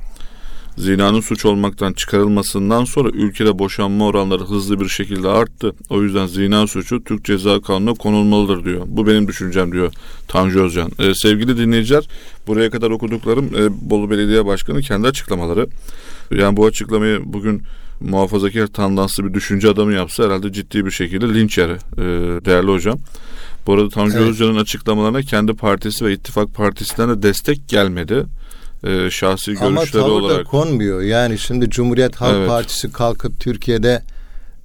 zinanın 0.78 1.20
suç 1.20 1.44
olmaktan 1.44 1.92
çıkarılmasından 1.92 2.84
sonra 2.84 3.08
ülkede 3.08 3.58
boşanma 3.58 4.06
oranları 4.06 4.44
hızlı 4.44 4.80
bir 4.80 4.88
şekilde 4.88 5.28
arttı. 5.28 5.72
O 5.90 6.02
yüzden 6.02 6.26
zina 6.26 6.66
suçu 6.66 7.04
Türk 7.04 7.24
Ceza 7.24 7.60
Kanunu'na 7.60 7.94
konulmalıdır 7.94 8.64
diyor. 8.64 8.82
Bu 8.86 9.06
benim 9.06 9.28
düşüncem 9.28 9.72
diyor 9.72 9.92
Tanju 10.28 10.60
Özcan. 10.60 10.90
Ee, 10.98 11.14
sevgili 11.14 11.58
dinleyiciler 11.58 12.08
buraya 12.46 12.70
kadar 12.70 12.90
okuduklarım 12.90 13.46
e, 13.56 13.90
Bolu 13.90 14.10
Belediye 14.10 14.46
Başkanı 14.46 14.80
kendi 14.80 15.08
açıklamaları. 15.08 15.66
Yani 16.30 16.56
bu 16.56 16.66
açıklamayı 16.66 17.20
bugün 17.24 17.62
muhafazakar 18.00 18.66
tandanslı 18.66 19.24
bir 19.24 19.34
düşünce 19.34 19.68
adamı 19.68 19.92
yapsa 19.92 20.24
herhalde 20.24 20.52
ciddi 20.52 20.86
bir 20.86 20.90
şekilde 20.90 21.34
linç 21.34 21.58
yeri 21.58 21.72
e, 21.72 22.04
değerli 22.44 22.70
hocam. 22.70 22.98
Bu 23.66 23.72
arada 23.72 23.88
Tanju 23.88 24.18
evet. 24.18 24.28
Özcan'ın 24.28 24.56
açıklamalarına 24.56 25.22
kendi 25.22 25.54
partisi 25.54 26.04
ve 26.04 26.12
ittifak 26.12 26.54
partisinden 26.54 27.08
de 27.08 27.22
destek 27.22 27.68
gelmedi 27.68 28.24
e, 28.84 29.10
şahsi 29.10 29.52
görüşleri 29.52 30.02
Ama 30.02 30.12
olarak. 30.12 30.38
Ama 30.38 30.44
konmuyor. 30.44 31.02
Yani 31.02 31.38
şimdi 31.38 31.70
Cumhuriyet 31.70 32.16
Halk 32.16 32.34
evet. 32.34 32.48
Partisi 32.48 32.92
kalkıp 32.92 33.40
Türkiye'de 33.40 34.02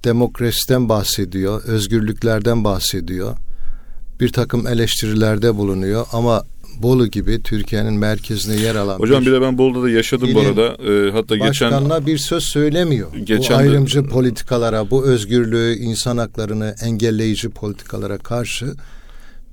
demokrasiden 0.04 0.88
bahsediyor, 0.88 1.64
özgürlüklerden 1.64 2.64
bahsediyor. 2.64 3.36
Bir 4.20 4.32
takım 4.32 4.66
eleştirilerde 4.66 5.56
bulunuyor 5.56 6.06
ama 6.12 6.44
Bolu 6.82 7.06
gibi 7.06 7.42
Türkiye'nin 7.42 7.94
merkezine 7.94 8.56
yer 8.56 8.74
alan 8.74 8.98
Hocam 8.98 9.20
bir, 9.20 9.26
bir 9.26 9.32
de 9.32 9.40
ben 9.40 9.58
Bolu'da 9.58 9.82
da 9.82 9.90
yaşadım 9.90 10.28
bu 10.34 10.40
arada. 10.40 10.76
Ee, 10.92 11.10
hatta 11.10 11.36
geçen 11.36 12.06
bir 12.06 12.18
söz 12.18 12.44
söylemiyor. 12.44 13.14
Geçen 13.24 13.56
bu 13.56 13.60
ayrımcı 13.60 14.04
de, 14.04 14.08
politikalara, 14.08 14.90
bu 14.90 15.04
özgürlüğü, 15.04 15.76
insan 15.76 16.18
haklarını 16.18 16.74
engelleyici 16.82 17.48
politikalara 17.48 18.18
karşı 18.18 18.74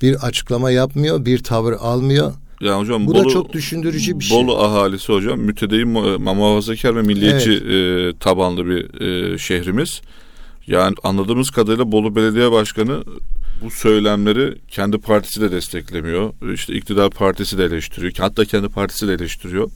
bir 0.01 0.15
açıklama 0.15 0.71
yapmıyor, 0.71 1.25
bir 1.25 1.43
tavır 1.43 1.73
almıyor. 1.73 2.33
Yani 2.61 2.81
hocam 2.81 3.07
Bu 3.07 3.13
Bolu, 3.13 3.25
da 3.25 3.29
çok 3.29 3.53
düşündürücü 3.53 4.19
bir 4.19 4.23
şey. 4.23 4.37
Bolu 4.37 4.57
ahalisi 4.63 5.13
hocam 5.13 5.39
mütedeyyin 5.39 5.87
muhafazakar 5.87 6.95
ve 6.95 7.01
milliyetçi 7.01 7.51
evet. 7.51 8.15
e, 8.15 8.19
tabanlı 8.19 8.65
bir 8.65 9.01
e, 9.01 9.37
şehrimiz. 9.37 10.01
Yani 10.67 10.95
anladığımız 11.03 11.49
kadarıyla 11.49 11.91
Bolu 11.91 12.15
Belediye 12.15 12.51
Başkanı 12.51 13.03
bu 13.61 13.71
söylemleri 13.71 14.57
kendi 14.67 14.97
partisi 14.97 15.41
de 15.41 15.51
desteklemiyor. 15.51 16.33
İşte 16.53 16.73
iktidar 16.73 17.09
partisi 17.09 17.57
de 17.57 17.65
eleştiriyor. 17.65 18.13
Hatta 18.17 18.45
kendi 18.45 18.67
partisi 18.67 19.07
de 19.07 19.13
eleştiriyor. 19.13 19.71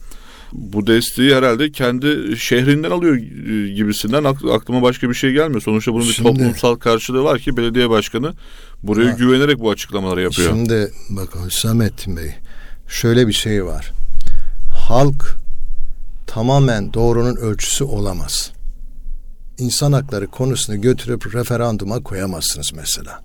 Bu 0.52 0.86
desteği 0.86 1.34
herhalde 1.34 1.72
kendi 1.72 2.36
şehrinden 2.36 2.90
alıyor 2.90 3.16
e, 3.16 3.72
gibisinden 3.72 4.24
aklıma 4.24 4.82
başka 4.82 5.08
bir 5.08 5.14
şey 5.14 5.32
gelmiyor. 5.32 5.60
Sonuçta 5.62 5.92
bunun 5.92 6.04
şimdi, 6.04 6.28
bir 6.28 6.34
toplumsal 6.34 6.74
karşılığı 6.74 7.22
var 7.24 7.38
ki 7.38 7.56
belediye 7.56 7.90
başkanı 7.90 8.34
buraya 8.82 9.12
ha, 9.12 9.16
güvenerek 9.18 9.58
bu 9.58 9.70
açıklamaları 9.70 10.22
yapıyor. 10.22 10.50
Şimdi 10.50 10.92
bakın 11.10 11.46
Hüsamettin 11.46 12.16
Bey 12.16 12.30
şöyle 12.88 13.28
bir 13.28 13.32
şey 13.32 13.64
var. 13.64 13.92
Halk 14.74 15.36
tamamen 16.26 16.92
doğrunun 16.94 17.36
ölçüsü 17.36 17.84
olamaz. 17.84 18.50
İnsan 19.58 19.92
hakları 19.92 20.26
konusunu 20.26 20.80
götürüp 20.80 21.34
referanduma 21.34 22.02
koyamazsınız 22.02 22.72
mesela. 22.74 23.22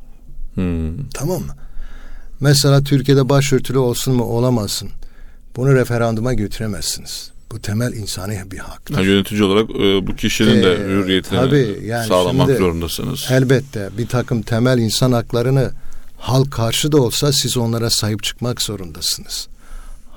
Hmm. 0.54 1.10
Tamam 1.14 1.42
mı? 1.42 1.56
Mesela 2.40 2.84
Türkiye'de 2.84 3.30
başörtülü 3.30 3.78
olsun 3.78 4.16
mu 4.16 4.24
olamasın. 4.24 4.90
Bunu 5.56 5.76
referanduma 5.76 6.34
götüremezsiniz. 6.34 7.32
Bu 7.52 7.60
temel 7.60 7.94
insani 7.94 8.52
bir 8.52 8.58
hak. 8.58 8.90
Yani 8.90 9.06
yönetici 9.06 9.44
olarak 9.44 9.70
e, 9.70 10.08
bu 10.08 10.16
kişinin 10.16 10.60
ee, 10.60 10.64
de 10.64 10.78
hürriyetini 10.78 11.40
tabii, 11.40 11.80
yani 11.86 12.08
sağlamak 12.08 12.48
şimdi, 12.48 12.60
zorundasınız. 12.60 13.28
Elbette 13.30 13.90
bir 13.98 14.08
takım 14.08 14.42
temel 14.42 14.78
insan 14.78 15.12
haklarını 15.12 15.72
halk 16.18 16.52
karşı 16.52 16.92
da 16.92 17.02
olsa 17.02 17.32
siz 17.32 17.58
onlara 17.58 17.90
sahip 17.90 18.24
çıkmak 18.24 18.62
zorundasınız 18.62 19.48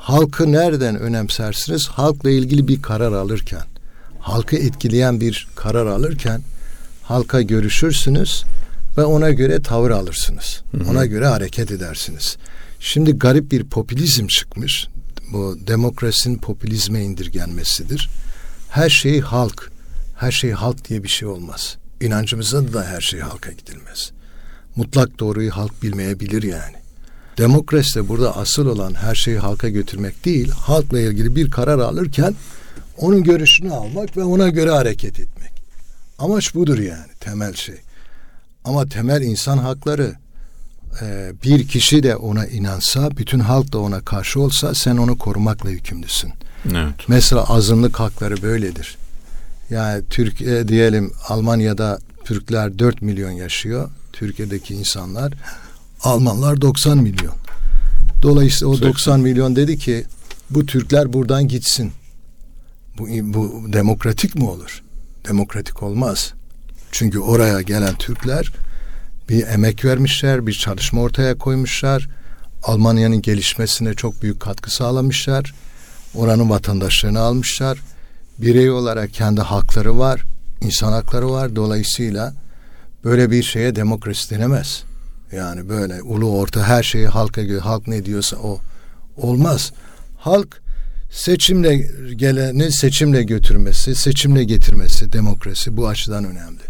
halkı 0.05 0.53
nereden 0.53 0.97
önemsersiniz? 0.97 1.89
Halkla 1.89 2.31
ilgili 2.31 2.69
bir 2.69 2.83
karar 2.83 3.13
alırken, 3.13 3.63
halkı 4.19 4.57
etkileyen 4.57 5.21
bir 5.21 5.49
karar 5.55 5.87
alırken 5.87 6.41
halka 7.03 7.43
görüşürsünüz 7.43 8.45
ve 8.99 9.05
ona 9.05 9.31
göre 9.31 9.63
tavır 9.63 9.91
alırsınız. 9.91 10.63
Hı 10.71 10.77
hı. 10.77 10.91
Ona 10.91 11.07
göre 11.07 11.27
hareket 11.27 11.71
edersiniz. 11.71 12.37
Şimdi 12.81 13.13
garip 13.19 13.53
bir 13.53 13.65
popülizm 13.65 14.27
çıkmış. 14.27 14.89
Bu 15.33 15.59
demokrasinin 15.67 16.39
popülizme 16.39 17.03
indirgenmesidir. 17.03 18.11
Her 18.71 18.91
şey 18.91 19.21
halk, 19.21 19.73
her 20.17 20.33
şey 20.33 20.51
halk 20.51 20.89
diye 20.89 21.03
bir 21.03 21.09
şey 21.09 21.29
olmaz. 21.29 21.77
İnancımızda 22.01 22.73
da 22.73 22.85
her 22.85 23.01
şey 23.01 23.21
halka 23.21 23.53
gidilmez. 23.53 24.11
Mutlak 24.77 25.19
doğruyu 25.19 25.51
halk 25.51 25.83
bilmeyebilir 25.83 26.43
yani. 26.43 26.84
Demokrasi 27.39 28.09
burada 28.09 28.37
asıl 28.37 28.67
olan 28.67 28.95
her 28.95 29.15
şeyi 29.15 29.39
halka 29.39 29.69
götürmek 29.69 30.25
değil, 30.25 30.51
halkla 30.51 31.01
ilgili 31.01 31.37
bir 31.37 31.51
karar 31.51 31.79
alırken 31.79 32.35
onun 32.99 33.23
görüşünü 33.23 33.73
almak 33.73 34.17
ve 34.17 34.25
ona 34.25 34.49
göre 34.49 34.71
hareket 34.71 35.21
etmek. 35.21 35.53
Amaç 36.19 36.55
budur 36.55 36.79
yani 36.79 37.13
temel 37.21 37.55
şey. 37.55 37.77
Ama 38.65 38.87
temel 38.87 39.23
insan 39.23 39.59
hakları 39.59 40.15
e, 41.03 41.33
bir 41.45 41.69
kişi 41.69 42.03
de 42.03 42.17
ona 42.17 42.47
inansa, 42.47 43.11
bütün 43.17 43.39
halk 43.39 43.73
da 43.73 43.79
ona 43.79 44.01
karşı 44.01 44.41
olsa 44.41 44.75
sen 44.75 44.97
onu 44.97 45.19
korumakla 45.19 45.71
yükümlüsün. 45.71 46.33
Evet. 46.71 46.95
Mesela 47.09 47.45
azınlık 47.45 48.01
hakları 48.01 48.43
böyledir. 48.43 48.99
Yani 49.71 50.03
Türkiye 50.11 50.69
diyelim 50.69 51.13
Almanya'da 51.29 51.99
Türkler 52.25 52.79
4 52.79 53.03
milyon 53.03 53.31
yaşıyor. 53.31 53.91
Türkiye'deki 54.13 54.75
insanlar 54.75 55.33
Almanlar 56.05 56.61
90 56.61 56.99
milyon. 56.99 57.35
Dolayısıyla 58.23 58.75
o 58.75 58.81
90 58.81 59.21
milyon 59.21 59.57
dedi 59.57 59.79
ki 59.79 60.05
bu 60.51 60.67
Türkler 60.67 61.13
buradan 61.13 61.49
gitsin. 61.49 61.93
Bu, 62.99 63.09
bu 63.09 63.73
demokratik 63.73 64.35
mi 64.35 64.45
olur? 64.45 64.83
Demokratik 65.29 65.83
olmaz. 65.83 66.33
Çünkü 66.93 67.19
oraya 67.19 67.63
gelen 67.63 67.95
Türkler 67.95 68.53
bir 69.29 69.47
emek 69.47 69.85
vermişler, 69.85 70.47
bir 70.47 70.53
çalışma 70.53 71.01
ortaya 71.01 71.39
koymuşlar. 71.39 72.09
Almanya'nın 72.63 73.23
gelişmesine 73.23 73.95
çok 73.95 74.23
büyük 74.23 74.41
katkı 74.41 74.75
sağlamışlar. 74.75 75.55
Oranın 76.15 76.51
vatandaşlarını 76.51 77.21
almışlar. 77.21 77.79
Birey 78.39 78.71
olarak 78.71 79.15
kendi 79.15 79.41
hakları 79.41 79.99
var, 79.99 80.23
insan 80.61 80.93
hakları 80.93 81.31
var. 81.31 81.57
Dolayısıyla 81.57 82.35
böyle 83.05 83.31
bir 83.31 83.43
şeye 83.43 83.77
demokrasi 83.77 84.31
denemez. 84.31 84.85
Yani 85.33 85.69
böyle 85.69 86.03
ulu 86.03 86.39
orta 86.39 86.63
her 86.63 86.83
şeyi 86.83 87.07
halka 87.07 87.43
göre 87.43 87.61
halk 87.61 87.89
ne 87.89 88.05
diyorsa 88.05 88.37
o 88.37 88.61
olmaz. 89.17 89.73
Halk 90.19 90.63
seçimle 91.11 91.77
geleni 92.17 92.73
seçimle 92.73 93.23
götürmesi, 93.23 93.95
seçimle 93.95 94.45
getirmesi 94.45 95.13
demokrasi 95.13 95.77
bu 95.77 95.89
açıdan 95.89 96.25
önemli. 96.25 96.63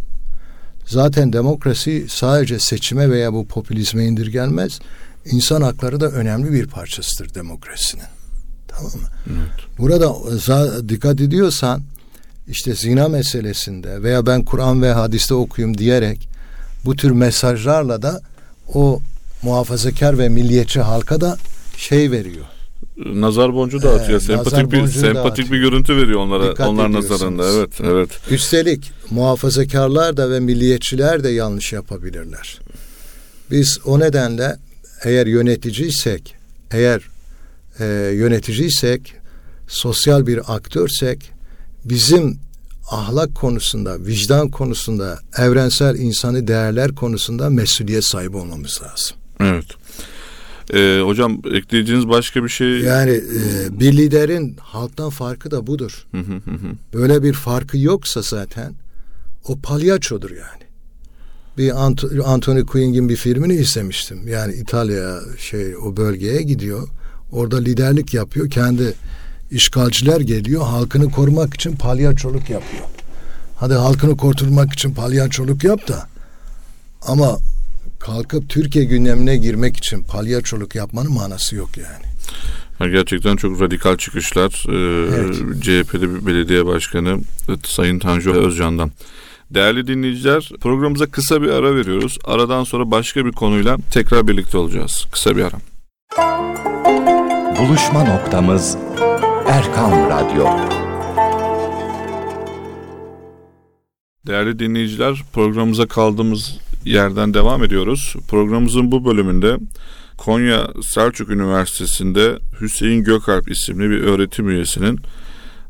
Zaten 0.87 1.33
demokrasi 1.33 2.07
sadece 2.09 2.59
seçime 2.59 3.11
veya 3.11 3.33
bu 3.33 3.47
popülizme 3.47 4.05
indirgenmez. 4.05 4.81
İnsan 5.25 5.63
hakları 5.63 6.01
da 6.01 6.11
önemli 6.11 6.53
bir 6.53 6.67
parçasıdır 6.67 7.35
demokrasinin. 7.35 8.05
Tamam 8.69 8.93
mı? 8.93 9.09
Evet. 9.27 9.79
Burada 9.79 10.15
dikkat 10.89 11.21
ediyorsan 11.21 11.83
işte 12.49 12.75
zina 12.75 13.09
meselesinde 13.09 14.03
veya 14.03 14.27
ben 14.27 14.45
Kur'an 14.45 14.83
ve 14.83 14.93
hadiste 14.93 15.35
okuyayım 15.35 15.79
diyerek 15.79 16.29
bu 16.85 16.97
tür 16.97 17.11
mesajlarla 17.11 18.03
da 18.03 18.23
o 18.75 19.01
muhafazakar 19.43 20.19
ve 20.19 20.29
milliyetçi 20.29 20.81
halka 20.81 21.21
da 21.21 21.39
şey 21.77 22.11
veriyor. 22.11 22.45
Nazar 22.97 23.55
boncuğu 23.55 23.83
da 23.83 23.91
atıyor. 23.91 24.21
Ee, 24.21 24.25
sempatik 24.25 24.73
bir 24.73 24.87
sempatik 24.87 25.53
bir 25.53 25.59
görüntü 25.59 25.97
veriyor 25.97 26.21
onlara 26.21 26.51
Dikkat 26.51 26.69
onlar 26.69 26.93
nazarında. 26.93 27.45
Evet, 27.53 27.81
evet. 27.81 28.11
Üstelik 28.31 28.93
muhafazakarlar 29.11 30.17
da 30.17 30.31
ve 30.31 30.41
milliyetçiler 30.41 31.25
de 31.25 31.29
yanlış 31.29 31.73
yapabilirler. 31.73 32.61
Biz 33.51 33.79
o 33.85 34.01
nedenle 34.01 34.57
eğer 35.05 35.27
yöneticiysek, 35.27 36.35
eğer 36.71 37.03
e, 37.81 37.85
yöneticiysek, 38.15 39.15
sosyal 39.69 40.27
bir 40.27 40.55
aktörsek 40.55 41.31
bizim 41.85 42.39
ahlak 42.91 43.35
konusunda, 43.35 44.07
vicdan 44.07 44.51
konusunda, 44.51 45.19
evrensel 45.39 45.99
insani 45.99 46.49
değerler 46.49 46.95
konusunda 46.95 47.51
mesuliyet 47.51 48.05
sahibi 48.05 48.37
olmamız 48.37 48.81
lazım. 48.83 49.17
Evet. 49.41 49.67
Ee, 50.75 51.01
hocam 51.05 51.41
ekleyeceğiniz 51.53 52.09
başka 52.09 52.45
bir 52.45 52.49
şey? 52.49 52.81
Yani 52.81 53.11
e, 53.11 53.81
bir 53.81 53.97
liderin 53.97 54.57
halktan 54.61 55.11
farkı 55.11 55.51
da 55.51 55.67
budur. 55.67 56.07
Böyle 56.95 57.23
bir 57.23 57.33
farkı 57.33 57.79
yoksa 57.79 58.23
zaten 58.23 58.75
o 59.49 59.59
palyaçodur 59.59 60.31
yani. 60.31 60.65
Bir 61.59 61.85
Ant 61.85 62.05
Anthony 62.25 62.67
Quinn'in 62.67 63.09
bir 63.09 63.17
filmini 63.17 63.55
izlemiştim. 63.55 64.29
Yani 64.29 64.55
İtalya 64.55 65.21
şey 65.39 65.77
o 65.77 65.97
bölgeye 65.97 66.43
gidiyor. 66.43 66.89
Orada 67.33 67.59
liderlik 67.59 68.15
yapıyor. 68.15 68.51
Kendi 68.51 68.95
işgalciler 69.55 70.21
geliyor. 70.21 70.67
Halkını 70.67 71.11
korumak 71.11 71.55
için 71.55 71.77
palyaçoluk 71.77 72.51
yapıyor. 72.51 72.85
Hadi 73.57 73.75
halkını 73.75 74.17
kurtulmak 74.17 74.73
için 74.73 74.95
palyaçoluk 74.95 75.65
yap 75.65 75.89
da 75.89 76.07
ama 77.07 77.39
kalkıp 78.01 78.49
Türkiye 78.49 78.85
gündemine 78.85 79.37
girmek 79.37 79.77
için 79.77 80.03
palyaçoluk 80.03 80.75
yapmanın 80.75 81.13
manası 81.13 81.57
yok 81.57 81.71
yani. 81.77 82.15
Gerçekten 82.93 83.37
çok 83.37 83.61
radikal 83.61 83.97
çıkışlar. 83.97 84.65
Ee, 84.69 85.15
evet. 85.17 85.63
CHP'li 85.63 86.27
belediye 86.27 86.67
başkanı 86.67 87.21
Sayın 87.65 87.99
Tanju 87.99 88.33
Özcan'dan. 88.33 88.91
Değerli 89.51 89.87
dinleyiciler 89.87 90.51
programımıza 90.61 91.07
kısa 91.07 91.43
bir 91.43 91.49
ara 91.49 91.77
veriyoruz. 91.77 92.19
Aradan 92.25 92.65
sonra 92.65 92.91
başka 92.91 93.27
bir 93.27 93.33
konuyla 93.33 93.77
tekrar 93.91 94.29
birlikte 94.29 94.59
olacağız. 94.59 95.07
Kısa 95.13 95.37
bir 95.37 95.43
ara. 95.43 95.57
Buluşma 97.59 98.05
noktamız 98.05 98.77
Erkam 99.47 99.93
Radyo. 99.93 100.47
Değerli 104.27 104.59
dinleyiciler 104.59 105.23
programımıza 105.33 105.87
kaldığımız 105.87 106.59
yerden 106.85 107.35
devam 107.35 107.65
ediyoruz. 107.65 108.15
Programımızın 108.29 108.93
bu 108.93 109.05
bölümünde 109.05 109.57
Konya 110.19 110.69
Selçuk 110.83 111.31
Üniversitesi'nde 111.31 112.39
Hüseyin 112.61 113.05
Gökalp 113.05 113.51
isimli 113.51 113.91
bir 113.91 114.01
öğretim 114.01 114.49
üyesinin 114.49 115.01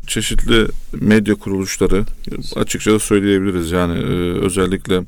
çeşitli 0.06 0.66
medya 1.00 1.34
kuruluşları 1.34 2.04
açıkça 2.56 2.92
da 2.92 2.98
söyleyebiliriz. 2.98 3.70
Yani 3.70 3.98
e, 3.98 4.40
özellikle 4.40 5.02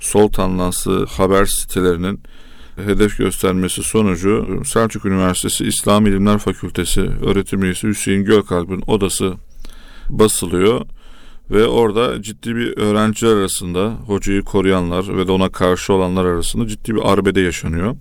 sol 0.00 0.28
tanlanslı 0.28 1.06
haber 1.06 1.46
sitelerinin 1.46 2.20
hedef 2.76 3.18
göstermesi 3.18 3.82
sonucu 3.82 4.62
Selçuk 4.64 5.04
Üniversitesi 5.04 5.64
İslam 5.64 6.06
İlimler 6.06 6.38
Fakültesi 6.38 7.00
öğretim 7.00 7.64
üyesi 7.64 7.88
Hüseyin 7.88 8.24
Gökalp'in 8.24 8.84
odası 8.86 9.34
basılıyor 10.08 10.80
ve 11.50 11.66
orada 11.66 12.22
ciddi 12.22 12.56
bir 12.56 12.76
öğrenciler 12.76 13.36
arasında 13.36 13.92
hocayı 14.06 14.42
koruyanlar 14.42 15.18
ve 15.18 15.26
de 15.26 15.32
ona 15.32 15.48
karşı 15.48 15.92
olanlar 15.92 16.24
arasında 16.24 16.68
ciddi 16.68 16.94
bir 16.94 17.12
arbede 17.12 17.40
yaşanıyor. 17.40 17.96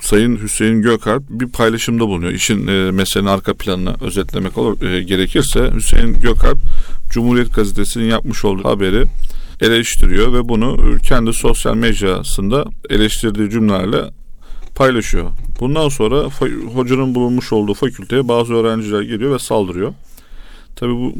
Sayın 0.00 0.36
Hüseyin 0.36 0.82
Gökalp 0.82 1.22
bir 1.30 1.48
paylaşımda 1.48 2.06
bulunuyor. 2.06 2.32
İşin 2.32 2.66
e, 2.66 2.90
meselenin 2.90 3.28
arka 3.28 3.54
planını 3.54 3.94
özetlemek 4.00 4.58
olur, 4.58 4.82
e, 4.82 5.02
gerekirse 5.02 5.70
Hüseyin 5.74 6.20
Gökalp 6.20 6.58
Cumhuriyet 7.10 7.54
Gazetesi'nin 7.54 8.04
yapmış 8.04 8.44
olduğu 8.44 8.64
haberi 8.64 9.04
eleştiriyor 9.60 10.32
ve 10.32 10.48
bunu 10.48 10.98
kendi 11.02 11.32
sosyal 11.32 11.74
mecrasında 11.74 12.64
eleştirdiği 12.90 13.50
cümlelerle 13.50 14.02
paylaşıyor. 14.74 15.30
Bundan 15.60 15.88
sonra 15.88 16.24
hocanın 16.74 17.14
bulunmuş 17.14 17.52
olduğu 17.52 17.74
fakülteye 17.74 18.28
bazı 18.28 18.54
öğrenciler 18.54 19.02
geliyor 19.02 19.34
ve 19.34 19.38
saldırıyor. 19.38 19.94
Tabii 20.76 20.92
bu, 20.92 21.12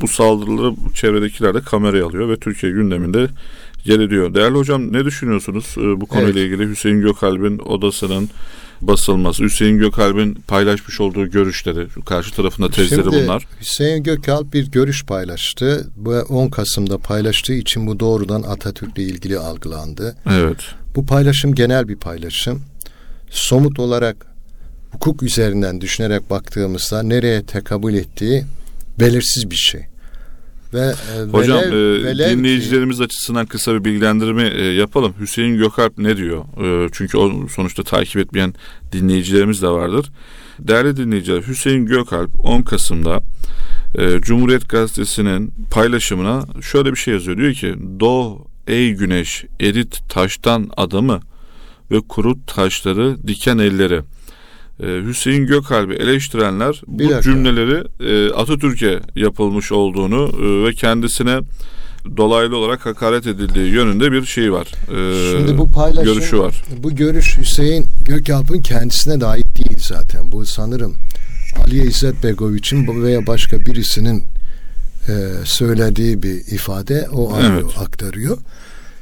bu 0.00 0.08
saldırıları 0.08 0.74
çevredekiler 0.94 1.54
de 1.54 1.60
kameraya 1.60 2.06
alıyor 2.06 2.28
ve 2.28 2.36
Türkiye 2.36 2.72
gündeminde 2.72 3.28
yer 3.84 4.00
ediyor. 4.00 4.34
Değerli 4.34 4.58
hocam 4.58 4.92
ne 4.92 5.04
düşünüyorsunuz 5.04 5.74
e, 5.78 6.00
bu 6.00 6.06
konuyla 6.06 6.40
evet. 6.40 6.52
ilgili 6.52 6.70
Hüseyin 6.70 7.00
Gökalp'in 7.00 7.58
odasının 7.58 8.28
basılması, 8.80 9.42
Hüseyin 9.42 9.78
Gökalp'in 9.78 10.34
paylaşmış 10.34 11.00
olduğu 11.00 11.30
görüşleri, 11.30 11.86
karşı 12.06 12.34
tarafında 12.34 12.70
tezleri 12.70 13.02
Şimdi, 13.02 13.16
bunlar. 13.16 13.46
Hüseyin 13.60 14.02
Gökalp 14.02 14.52
bir 14.52 14.70
görüş 14.70 15.04
paylaştı. 15.04 15.90
Bu 15.96 16.10
10 16.10 16.48
Kasım'da 16.48 16.98
paylaştığı 16.98 17.52
için 17.52 17.86
bu 17.86 18.00
doğrudan 18.00 18.42
Atatürk'le 18.42 18.98
ilgili 18.98 19.38
algılandı. 19.38 20.16
Evet. 20.30 20.58
Bu 20.96 21.06
paylaşım 21.06 21.54
genel 21.54 21.88
bir 21.88 21.96
paylaşım. 21.96 22.62
Somut 23.30 23.78
olarak 23.78 24.26
hukuk 24.90 25.22
üzerinden 25.22 25.80
düşünerek 25.80 26.30
baktığımızda 26.30 27.02
nereye 27.02 27.46
tekabül 27.46 27.94
ettiği 27.94 28.44
belirsiz 29.00 29.50
bir 29.50 29.56
şey. 29.56 29.80
Ve 30.74 30.94
e, 31.16 31.30
Hocam 31.32 31.58
velev, 31.58 31.72
e, 31.72 32.04
velev 32.04 32.38
dinleyicilerimiz 32.38 32.98
ki, 32.98 33.04
açısından 33.04 33.46
kısa 33.46 33.74
bir 33.74 33.84
bilgilendirme 33.84 34.48
e, 34.48 34.64
yapalım. 34.64 35.14
Hüseyin 35.20 35.56
Gökalp 35.58 35.98
ne 35.98 36.16
diyor? 36.16 36.44
E, 36.64 36.88
çünkü 36.92 37.18
o 37.18 37.48
sonuçta 37.48 37.82
takip 37.82 38.16
etmeyen 38.16 38.54
dinleyicilerimiz 38.92 39.62
de 39.62 39.68
vardır. 39.68 40.10
Değerli 40.58 40.96
dinleyiciler 40.96 41.42
Hüseyin 41.42 41.86
Gökalp 41.86 42.30
10 42.44 42.62
Kasım'da 42.62 43.20
e, 43.94 44.20
Cumhuriyet 44.20 44.68
Gazetesi'nin 44.68 45.54
paylaşımına 45.70 46.44
şöyle 46.62 46.90
bir 46.92 46.96
şey 46.96 47.14
yazıyor. 47.14 47.36
Diyor 47.36 47.52
ki 47.52 47.74
Doğ 48.00 48.46
ey 48.66 48.92
güneş 48.92 49.44
erit 49.60 50.00
taştan 50.08 50.70
adamı 50.76 51.20
ve 51.90 52.00
kurut 52.08 52.46
taşları 52.46 53.16
diken 53.26 53.58
elleri. 53.58 54.02
Ee, 54.82 54.86
Hüseyin 55.06 55.46
Gökalp'i 55.46 55.94
eleştirenler 55.94 56.82
bir 56.86 57.04
bu 57.04 57.10
dakika. 57.10 57.22
cümleleri 57.22 57.84
e, 58.00 58.32
Atatürk'e 58.32 59.00
yapılmış 59.14 59.72
olduğunu 59.72 60.30
e, 60.42 60.66
ve 60.68 60.74
kendisine 60.74 61.40
dolaylı 62.16 62.56
olarak 62.56 62.86
hakaret 62.86 63.26
edildiği 63.26 63.72
yönünde 63.72 64.12
bir 64.12 64.24
şey 64.24 64.52
var. 64.52 64.66
E, 64.66 65.38
Şimdi 65.38 65.58
bu 65.58 65.68
paylaşım, 65.68 66.14
görüşü 66.14 66.38
var. 66.38 66.64
Bu 66.78 66.94
görüş 66.94 67.38
Hüseyin 67.38 67.86
Gökalp'in 68.06 68.62
kendisine 68.62 69.20
de 69.20 69.26
ait 69.26 69.58
değil 69.58 69.78
zaten. 69.78 70.32
Bu 70.32 70.46
sanırım 70.46 70.94
Ali 71.64 71.86
İzzet 71.86 72.24
Begoviç'in 72.24 73.02
veya 73.02 73.26
başka 73.26 73.60
birisinin 73.60 74.22
söylediği 75.44 76.22
bir 76.22 76.34
ifade 76.34 77.08
o 77.12 77.38
evet. 77.42 77.64
aktarıyor. 77.78 78.38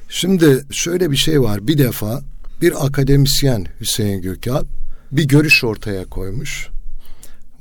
Şimdi 0.09 0.65
şöyle 0.71 1.11
bir 1.11 1.17
şey 1.17 1.41
var. 1.41 1.67
Bir 1.67 1.79
defa 1.79 2.23
bir 2.61 2.87
akademisyen 2.87 3.67
Hüseyin 3.81 4.23
Gökalp 4.23 4.82
bir 5.13 5.29
görüş 5.29 5.65
ortaya 5.65 6.05
koymuş. 6.05 6.69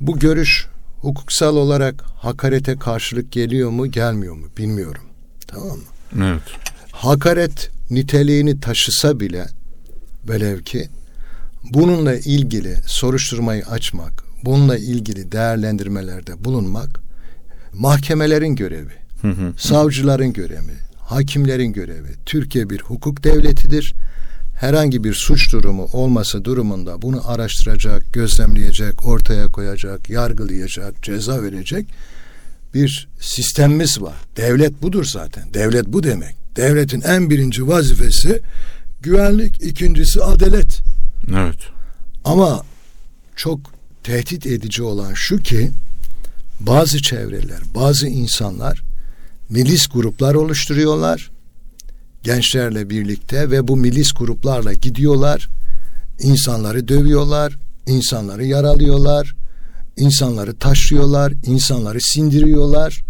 Bu 0.00 0.18
görüş 0.18 0.66
hukuksal 1.00 1.56
olarak 1.56 2.02
hakarete 2.02 2.76
karşılık 2.78 3.32
geliyor 3.32 3.70
mu 3.70 3.86
gelmiyor 3.86 4.34
mu 4.34 4.46
bilmiyorum. 4.58 5.02
Tamam 5.46 5.76
mı? 5.76 6.24
Evet. 6.24 6.42
Hakaret 6.92 7.70
niteliğini 7.90 8.60
taşısa 8.60 9.20
bile 9.20 9.46
velev 10.28 10.60
ki 10.60 10.88
bununla 11.64 12.14
ilgili 12.14 12.76
soruşturmayı 12.86 13.66
açmak, 13.66 14.24
bununla 14.44 14.76
ilgili 14.76 15.32
değerlendirmelerde 15.32 16.44
bulunmak 16.44 17.00
mahkemelerin 17.72 18.56
görevi, 18.56 18.92
Hı 19.22 19.28
hı. 19.28 19.52
savcıların 19.56 20.32
görevi, 20.32 20.74
hakimlerin 20.96 21.72
görevi. 21.72 22.08
Türkiye 22.26 22.70
bir 22.70 22.80
hukuk 22.80 23.24
devletidir. 23.24 23.94
Herhangi 24.54 25.04
bir 25.04 25.14
suç 25.14 25.52
durumu 25.52 25.88
olması 25.92 26.44
durumunda 26.44 27.02
bunu 27.02 27.30
araştıracak, 27.30 28.12
gözlemleyecek, 28.12 29.06
ortaya 29.06 29.48
koyacak, 29.48 30.10
yargılayacak, 30.10 31.02
ceza 31.02 31.42
verecek 31.42 31.86
bir 32.74 33.08
sistemimiz 33.20 34.02
var. 34.02 34.14
Devlet 34.36 34.82
budur 34.82 35.04
zaten. 35.04 35.54
Devlet 35.54 35.86
bu 35.86 36.02
demek. 36.02 36.36
Devletin 36.56 37.00
en 37.00 37.30
birinci 37.30 37.68
vazifesi 37.68 38.40
güvenlik, 39.02 39.62
ikincisi 39.62 40.22
adalet. 40.22 40.82
Evet. 41.36 41.58
Ama 42.24 42.62
çok 43.36 43.60
tehdit 44.02 44.46
edici 44.46 44.82
olan 44.82 45.14
şu 45.14 45.38
ki 45.38 45.70
bazı 46.60 47.02
çevreler, 47.02 47.60
bazı 47.74 48.06
insanlar 48.06 48.82
milis 49.48 49.86
gruplar 49.86 50.34
oluşturuyorlar 50.34 51.30
gençlerle 52.22 52.90
birlikte 52.90 53.50
ve 53.50 53.68
bu 53.68 53.76
milis 53.76 54.12
gruplarla 54.12 54.72
gidiyorlar. 54.72 55.48
insanları 56.18 56.88
dövüyorlar, 56.88 57.58
insanları 57.86 58.44
yaralıyorlar, 58.44 59.34
insanları 59.96 60.56
taşlıyorlar, 60.56 61.32
insanları 61.46 62.00
sindiriyorlar. 62.00 63.02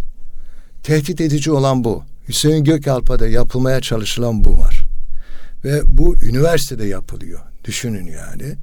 Tehdit 0.82 1.20
edici 1.20 1.52
olan 1.52 1.84
bu. 1.84 2.02
Hüseyin 2.28 2.64
Gökalp'ta 2.64 3.26
yapılmaya 3.26 3.80
çalışılan 3.80 4.44
bu 4.44 4.58
var. 4.58 4.82
Ve 5.64 5.80
bu 5.84 6.16
üniversitede 6.16 6.84
yapılıyor. 6.84 7.40
Düşünün 7.64 8.06
yani. 8.06 8.56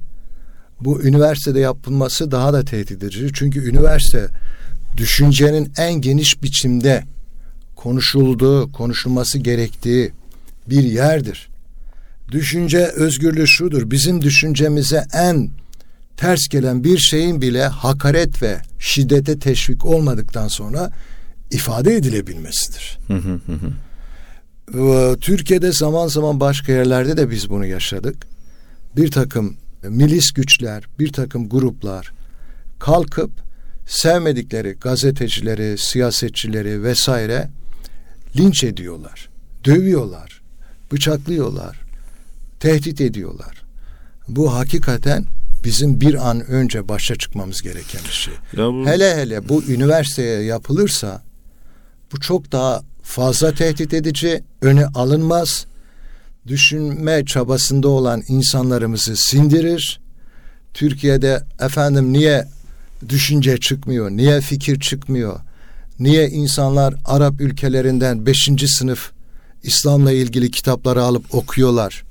Bu 0.80 1.02
üniversitede 1.02 1.60
yapılması 1.60 2.30
daha 2.30 2.52
da 2.52 2.64
tehdit 2.64 3.02
edici. 3.02 3.30
Çünkü 3.34 3.68
üniversite 3.70 4.28
düşüncenin 4.96 5.72
en 5.78 5.92
geniş 5.92 6.42
biçimde 6.42 7.04
konuşulduğu, 7.76 8.72
konuşulması 8.72 9.38
gerektiği 9.38 10.12
bir 10.70 10.82
yerdir. 10.82 11.50
Düşünce 12.30 12.84
özgürlüğü 12.86 13.46
şudur. 13.46 13.90
Bizim 13.90 14.22
düşüncemize 14.22 15.04
en 15.12 15.50
ters 16.16 16.48
gelen 16.48 16.84
bir 16.84 16.98
şeyin 16.98 17.42
bile 17.42 17.64
hakaret 17.66 18.42
ve 18.42 18.58
şiddete 18.78 19.38
teşvik 19.38 19.84
olmadıktan 19.84 20.48
sonra 20.48 20.90
ifade 21.50 21.96
edilebilmesidir. 21.96 22.98
Hı 23.06 23.14
hı 23.14 23.40
hı 23.46 23.52
hı. 23.52 23.72
Ee, 24.78 25.16
Türkiye'de 25.20 25.72
zaman 25.72 26.08
zaman 26.08 26.40
başka 26.40 26.72
yerlerde 26.72 27.16
de 27.16 27.30
biz 27.30 27.50
bunu 27.50 27.66
yaşadık. 27.66 28.26
Bir 28.96 29.10
takım 29.10 29.56
milis 29.82 30.32
güçler, 30.32 30.84
bir 30.98 31.12
takım 31.12 31.48
gruplar 31.48 32.12
kalkıp 32.78 33.30
sevmedikleri 33.86 34.76
gazetecileri, 34.80 35.78
siyasetçileri 35.78 36.82
vesaire 36.82 37.48
linç 38.36 38.64
ediyorlar, 38.64 39.28
dövüyorlar, 39.64 40.39
bıçaklıyorlar, 40.92 41.80
tehdit 42.60 43.00
ediyorlar. 43.00 43.62
Bu 44.28 44.54
hakikaten 44.54 45.24
bizim 45.64 46.00
bir 46.00 46.30
an 46.30 46.40
önce 46.40 46.88
başa 46.88 47.16
çıkmamız 47.16 47.62
gereken 47.62 48.00
bir 48.04 48.12
şey. 48.12 48.34
Bu 48.56 48.86
Hele 48.86 49.16
hele 49.16 49.48
bu 49.48 49.62
üniversiteye 49.62 50.42
yapılırsa 50.42 51.22
bu 52.12 52.20
çok 52.20 52.52
daha 52.52 52.82
fazla 53.02 53.52
tehdit 53.52 53.94
edici, 53.94 54.42
öne 54.62 54.86
alınmaz. 54.86 55.66
Düşünme 56.46 57.24
çabasında 57.24 57.88
olan 57.88 58.22
insanlarımızı 58.28 59.16
sindirir. 59.16 60.00
Türkiye'de 60.74 61.42
efendim 61.60 62.12
niye 62.12 62.48
düşünce 63.08 63.58
çıkmıyor, 63.58 64.10
niye 64.10 64.40
fikir 64.40 64.80
çıkmıyor, 64.80 65.40
niye 65.98 66.28
insanlar 66.28 66.94
Arap 67.04 67.40
ülkelerinden 67.40 68.26
5. 68.26 68.50
sınıf 68.66 69.10
İslam'la 69.62 70.12
ilgili 70.12 70.50
kitapları 70.50 71.02
alıp 71.02 71.34
okuyorlar. 71.34 72.04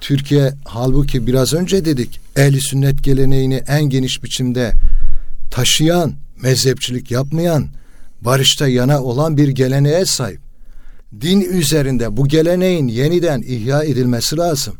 Türkiye 0.00 0.52
halbuki 0.64 1.26
biraz 1.26 1.54
önce 1.54 1.84
dedik 1.84 2.20
ehli 2.36 2.60
sünnet 2.60 3.04
geleneğini 3.04 3.62
en 3.66 3.84
geniş 3.84 4.22
biçimde 4.22 4.72
taşıyan, 5.50 6.14
mezhepçilik 6.42 7.10
yapmayan, 7.10 7.68
barışta 8.20 8.68
yana 8.68 9.02
olan 9.02 9.36
bir 9.36 9.48
geleneğe 9.48 10.04
sahip. 10.04 10.40
Din 11.20 11.40
üzerinde 11.40 12.16
bu 12.16 12.28
geleneğin 12.28 12.88
yeniden 12.88 13.42
ihya 13.42 13.82
edilmesi 13.82 14.36
lazım. 14.36 14.74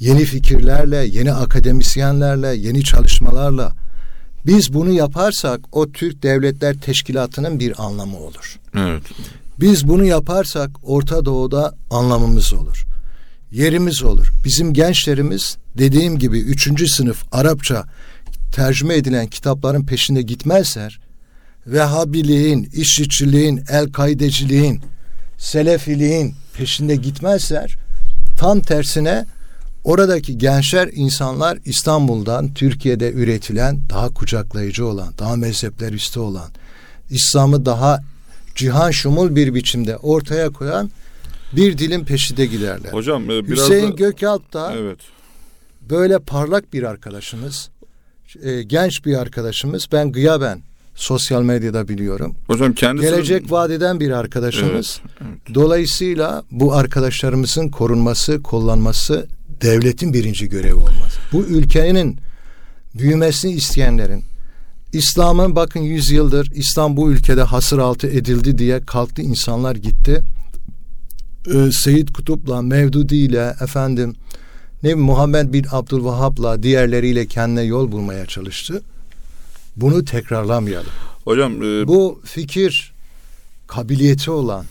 Yeni 0.00 0.24
fikirlerle, 0.24 0.96
yeni 0.96 1.32
akademisyenlerle, 1.32 2.48
yeni 2.48 2.84
çalışmalarla 2.84 3.72
biz 4.46 4.74
bunu 4.74 4.90
yaparsak 4.90 5.60
o 5.72 5.92
Türk 5.92 6.22
Devletler 6.22 6.74
Teşkilatı'nın 6.74 7.60
bir 7.60 7.84
anlamı 7.84 8.18
olur. 8.18 8.60
evet. 8.76 9.02
Biz 9.60 9.88
bunu 9.88 10.04
yaparsak 10.04 10.70
Orta 10.82 11.24
Doğu'da 11.24 11.74
anlamımız 11.90 12.52
olur. 12.52 12.84
Yerimiz 13.52 14.02
olur. 14.02 14.30
Bizim 14.44 14.72
gençlerimiz 14.72 15.56
dediğim 15.78 16.18
gibi 16.18 16.40
üçüncü 16.40 16.88
sınıf 16.88 17.24
Arapça 17.32 17.84
tercüme 18.52 18.94
edilen 18.94 19.26
kitapların 19.26 19.86
peşinde 19.86 20.22
gitmezler. 20.22 21.00
Vehhabiliğin, 21.66 22.70
işçiliğin, 22.72 23.64
el-kaideciliğin, 23.68 24.80
selefiliğin 25.38 26.34
peşinde 26.54 26.96
gitmezler. 26.96 27.76
Tam 28.38 28.60
tersine 28.60 29.26
oradaki 29.84 30.38
gençler 30.38 30.90
insanlar 30.92 31.58
İstanbul'dan 31.64 32.54
Türkiye'de 32.54 33.12
üretilen 33.12 33.80
daha 33.90 34.08
kucaklayıcı 34.08 34.86
olan, 34.86 35.14
daha 35.18 35.36
mezhepler 35.36 35.92
üstü 35.92 36.20
olan, 36.20 36.50
İslam'ı 37.10 37.66
daha 37.66 38.00
cihan 38.60 38.90
şumul 38.90 39.36
bir 39.36 39.54
biçimde 39.54 39.96
ortaya 39.96 40.50
koyan 40.50 40.90
bir 41.52 41.78
dilin 41.78 42.04
peşinde 42.04 42.46
giderler. 42.46 42.92
Hocam 42.92 43.30
e, 43.30 43.48
biraz 43.48 43.58
Hüseyin 43.58 43.92
da... 43.92 43.94
Gökalp 43.94 44.52
da 44.52 44.74
Evet. 44.76 44.98
böyle 45.90 46.18
parlak 46.18 46.72
bir 46.72 46.82
arkadaşımız, 46.82 47.70
e, 48.42 48.62
genç 48.62 49.04
bir 49.06 49.16
arkadaşımız. 49.16 49.88
Ben 49.92 50.12
gıyaben 50.12 50.60
sosyal 50.94 51.42
medyada 51.42 51.88
biliyorum. 51.88 52.36
Hocam 52.46 52.72
kendisi... 52.72 53.10
Gelecek 53.10 53.50
vadeden 53.52 54.00
bir 54.00 54.10
arkadaşımız. 54.10 55.00
Dolayısıyla 55.54 56.42
bu 56.50 56.74
arkadaşlarımızın 56.74 57.68
korunması, 57.68 58.42
kullanması 58.42 59.26
devletin 59.62 60.14
birinci 60.14 60.48
görevi 60.48 60.74
olmaz. 60.74 61.18
Bu 61.32 61.42
ülkenin 61.42 62.16
büyümesini 62.94 63.52
isteyenlerin 63.52 64.24
İslam'ın 64.92 65.56
bakın 65.56 65.80
yüzyıldır 65.80 66.50
İslam 66.54 66.96
bu 66.96 67.10
ülkede 67.10 67.42
hasır 67.42 67.78
altı 67.78 68.06
edildi 68.06 68.58
diye 68.58 68.80
kalktı 68.80 69.22
insanlar 69.22 69.76
gitti. 69.76 70.22
Ee, 71.54 71.72
Seyyid 71.72 72.08
Kutup'la, 72.08 72.62
Mevdudi 72.62 73.16
ile 73.16 73.54
efendim 73.60 74.14
ne 74.82 74.94
Muhammed 74.94 75.52
bin 75.52 75.66
Abdülvahhab'la 75.70 76.62
diğerleriyle 76.62 77.26
kendine 77.26 77.62
yol 77.62 77.92
bulmaya 77.92 78.26
çalıştı. 78.26 78.82
Bunu 79.76 80.04
tekrarlamayalım. 80.04 80.90
Hocam 81.24 81.62
e, 81.62 81.88
Bu 81.88 82.20
fikir 82.24 82.92
kabiliyeti 83.66 84.30
olan, 84.30 84.64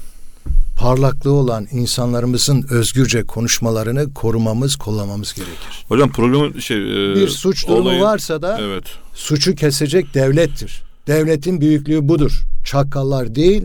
parlaklığı 0.80 1.32
olan 1.32 1.68
insanlarımızın 1.72 2.66
özgürce 2.70 3.24
konuşmalarını 3.24 4.14
korumamız, 4.14 4.76
kollamamız 4.76 5.34
gerekir. 5.34 5.86
hocam 5.88 6.12
programın 6.12 6.60
şey 6.60 6.78
e, 7.12 7.16
Bir 7.16 7.28
suç 7.28 7.68
durumu 7.68 7.82
olayın- 7.90 8.02
varsa 8.02 8.42
da 8.42 8.58
Evet. 8.62 8.84
suçu 9.14 9.56
kesecek 9.56 10.14
devlettir. 10.14 10.82
Devletin 11.08 11.62
büyüklüğü 11.62 12.08
budur. 12.08 12.32
Çakallar 12.66 13.36
değil, 13.36 13.64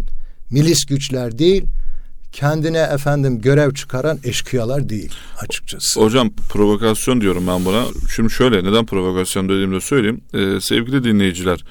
milis 0.50 0.85
güçler 0.85 1.38
değil, 1.38 1.65
kendine 2.33 2.79
efendim 2.79 3.40
görev 3.40 3.73
çıkaran 3.75 4.19
eşkıyalar 4.25 4.88
değil 4.88 5.12
açıkçası. 5.40 6.00
Hocam 6.00 6.31
provokasyon 6.52 7.21
diyorum 7.21 7.44
ben 7.46 7.65
buna. 7.65 7.85
Şimdi 8.17 8.31
şöyle 8.33 8.65
neden 8.65 8.87
provokasyon 8.87 9.48
dediğimde 9.48 9.81
söyleyeyim. 9.81 10.21
Ee, 10.35 10.60
sevgili 10.60 11.04
dinleyiciler 11.04 11.65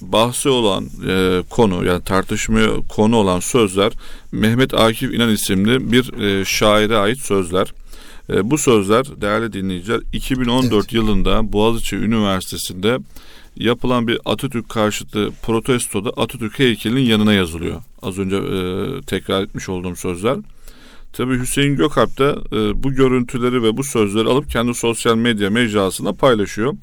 bahsi 0.00 0.48
olan 0.48 0.88
e, 1.08 1.42
konu 1.50 1.84
yani 1.84 2.04
tartışmaya 2.04 2.68
konu 2.88 3.16
olan 3.16 3.40
sözler 3.40 3.92
Mehmet 4.32 4.74
Akif 4.74 5.14
İnan 5.14 5.30
isimli 5.30 5.92
bir 5.92 6.20
e, 6.22 6.44
şaire 6.44 6.96
ait 6.96 7.18
sözler. 7.18 7.72
E, 8.30 8.50
bu 8.50 8.58
sözler 8.58 9.20
değerli 9.20 9.52
dinleyiciler 9.52 10.00
2014 10.12 10.72
Evet. 10.74 10.92
yılında 10.92 11.52
Boğaziçi 11.52 11.96
Üniversitesi'nde 11.96 12.98
yapılan 13.56 14.08
bir 14.08 14.18
Atatürk 14.24 14.68
karşıtı 14.68 15.30
protestoda 15.42 16.10
Atatürk 16.10 16.58
heykelinin 16.58 17.00
yanına 17.00 17.32
yazılıyor. 17.32 17.82
Az 18.02 18.18
önce 18.18 18.36
e, 18.36 19.00
tekrar 19.02 19.42
etmiş 19.42 19.68
olduğum 19.68 19.96
sözler. 19.96 20.36
Tabii 21.12 21.38
Hüseyin 21.38 21.76
Gökalp 21.76 22.18
de 22.18 22.34
e, 22.52 22.82
bu 22.82 22.92
görüntüleri 22.92 23.62
ve 23.62 23.76
bu 23.76 23.84
sözleri 23.84 24.28
alıp 24.28 24.50
kendi 24.50 24.74
sosyal 24.74 25.16
medya 25.16 25.50
mecrasında 25.50 26.12
paylaşıyor. 26.12 26.74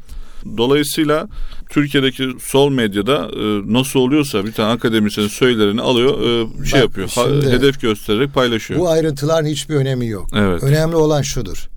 Dolayısıyla 0.57 1.27
Türkiye'deki 1.69 2.29
sol 2.41 2.71
medyada 2.71 3.15
e, 3.15 3.73
nasıl 3.73 3.99
oluyorsa 3.99 4.45
bir 4.45 4.51
tane 4.51 4.71
akademisyenin 4.71 5.29
söylerini 5.29 5.81
alıyor, 5.81 6.21
e, 6.21 6.65
şey 6.65 6.79
Bak, 6.79 6.83
yapıyor, 6.87 7.07
şimdi- 7.13 7.51
hedef 7.51 7.81
göstererek 7.81 8.33
paylaşıyor. 8.33 8.79
Bu 8.79 8.89
ayrıntıların 8.89 9.47
hiçbir 9.47 9.75
önemi 9.75 10.07
yok. 10.07 10.29
Evet. 10.35 10.63
Önemli 10.63 10.95
olan 10.95 11.21
şudur. 11.21 11.69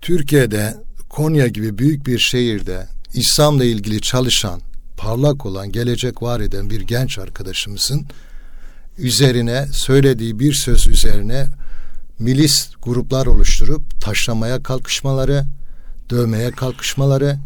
Türkiye'de 0.00 0.74
Konya 1.08 1.46
gibi 1.46 1.78
büyük 1.78 2.06
bir 2.06 2.18
şehirde 2.18 2.86
İslam'la 3.14 3.64
ilgili 3.64 4.00
çalışan, 4.00 4.60
parlak 4.96 5.46
olan, 5.46 5.72
gelecek 5.72 6.22
var 6.22 6.40
eden 6.40 6.70
bir 6.70 6.80
genç 6.80 7.18
arkadaşımızın 7.18 8.06
üzerine 8.98 9.66
söylediği 9.72 10.38
bir 10.38 10.52
söz 10.52 10.88
üzerine 10.88 11.46
milis 12.18 12.70
gruplar 12.82 13.26
oluşturup 13.26 14.00
taşlamaya 14.00 14.62
kalkışmaları, 14.62 15.44
dövmeye 16.10 16.50
kalkışmaları 16.50 17.36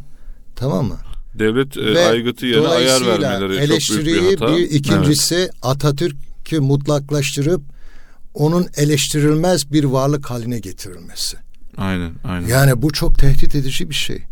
tamam 0.57 0.86
mı? 0.86 0.96
Devlet 1.34 1.76
e, 1.76 1.94
Ve 1.94 2.07
aygıtı 2.07 2.46
yerine 2.46 2.68
ayar 2.68 3.07
vermeleri 3.07 3.40
çok 3.40 3.50
büyük 3.50 3.62
eleştiriyi 3.62 4.22
bir 4.22 4.40
hata. 4.40 4.57
bir 4.57 4.70
ikincisi 4.70 5.50
Atatürk'ü 5.62 6.61
mutlaklaştırıp 6.61 7.62
onun 8.34 8.68
eleştirilmez 8.76 9.72
bir 9.72 9.84
varlık 9.84 10.30
haline 10.30 10.59
getirilmesi. 10.59 11.36
Evet. 11.36 11.78
Aynen, 11.78 12.12
aynen. 12.24 12.48
Yani 12.48 12.82
bu 12.82 12.92
çok 12.92 13.18
tehdit 13.18 13.54
edici 13.54 13.90
bir 13.90 13.94
şey. 13.94 14.22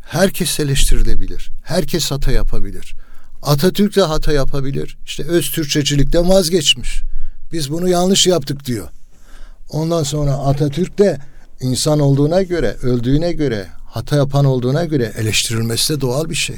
Herkes 0.00 0.60
eleştirilebilir. 0.60 1.50
Herkes 1.64 2.10
hata 2.10 2.32
yapabilir. 2.32 2.94
Atatürk 3.42 3.96
de 3.96 4.02
hata 4.02 4.32
yapabilir. 4.32 4.96
İşte 5.04 5.24
öz 5.24 5.50
Türkçecilikten 5.50 6.28
vazgeçmiş. 6.28 7.00
Biz 7.52 7.70
bunu 7.70 7.88
yanlış 7.88 8.26
yaptık 8.26 8.64
diyor. 8.66 8.88
Ondan 9.70 10.02
sonra 10.02 10.32
Atatürk 10.32 10.98
de 10.98 11.18
insan 11.60 12.00
olduğuna 12.00 12.42
göre, 12.42 12.76
öldüğüne 12.82 13.32
göre, 13.32 13.66
hata 13.94 14.16
yapan 14.16 14.44
olduğuna 14.44 14.84
göre 14.84 15.12
eleştirilmesi 15.18 15.96
de 15.96 16.00
doğal 16.00 16.30
bir 16.30 16.34
şey. 16.34 16.56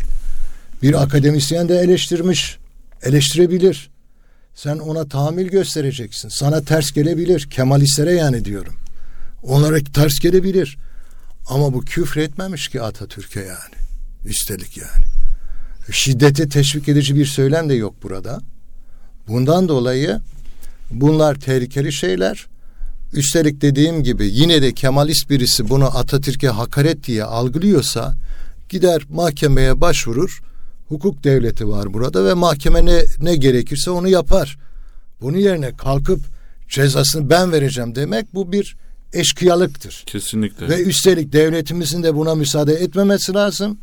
Bir 0.82 1.03
akademisyen 1.03 1.68
de 1.68 1.78
eleştirmiş, 1.78 2.59
eleştirebilir. 3.03 3.91
Sen 4.55 4.78
ona 4.78 5.09
tahammül 5.09 5.49
göstereceksin. 5.49 6.28
Sana 6.28 6.61
ters 6.61 6.93
gelebilir. 6.93 7.51
Kemalistlere 7.51 8.12
yani 8.12 8.45
diyorum. 8.45 8.74
Onlara 9.43 9.78
ters 9.95 10.18
gelebilir. 10.18 10.76
Ama 11.49 11.72
bu 11.72 11.80
küfür 11.80 12.20
etmemiş 12.20 12.68
ki 12.68 12.82
Atatürk'e 12.82 13.41
yani. 13.41 13.76
Üstelik 14.24 14.76
yani. 14.76 15.05
Şiddeti 15.93 16.49
teşvik 16.49 16.89
edici 16.89 17.14
bir 17.14 17.26
söylem 17.26 17.68
de 17.68 17.74
yok 17.74 17.95
burada. 18.03 18.41
Bundan 19.28 19.68
dolayı 19.68 20.20
bunlar 20.91 21.34
tehlikeli 21.34 21.93
şeyler. 21.93 22.47
Üstelik 23.16 23.60
dediğim 23.60 24.02
gibi 24.02 24.30
yine 24.32 24.62
de 24.62 24.72
Kemalist 24.72 25.30
birisi 25.30 25.68
bunu 25.68 25.98
Atatürk'e 25.98 26.48
hakaret 26.48 27.04
diye 27.04 27.24
algılıyorsa 27.24 28.14
gider 28.68 29.02
mahkemeye 29.10 29.80
başvurur. 29.80 30.40
Hukuk 30.88 31.24
devleti 31.24 31.68
var 31.68 31.94
burada 31.94 32.24
ve 32.24 32.34
mahkeme 32.34 32.86
ne, 32.86 33.04
ne 33.20 33.36
gerekirse 33.36 33.90
onu 33.90 34.08
yapar. 34.08 34.58
Bunun 35.20 35.38
yerine 35.38 35.76
kalkıp 35.76 36.20
cezasını 36.68 37.30
ben 37.30 37.52
vereceğim 37.52 37.94
demek 37.94 38.34
bu 38.34 38.52
bir 38.52 38.76
eşkıyalıktır. 39.12 40.02
Kesinlikle. 40.06 40.68
Ve 40.68 40.82
üstelik 40.82 41.32
devletimizin 41.32 42.02
de 42.02 42.14
buna 42.14 42.34
müsaade 42.34 42.74
etmemesi 42.74 43.34
lazım. 43.34 43.78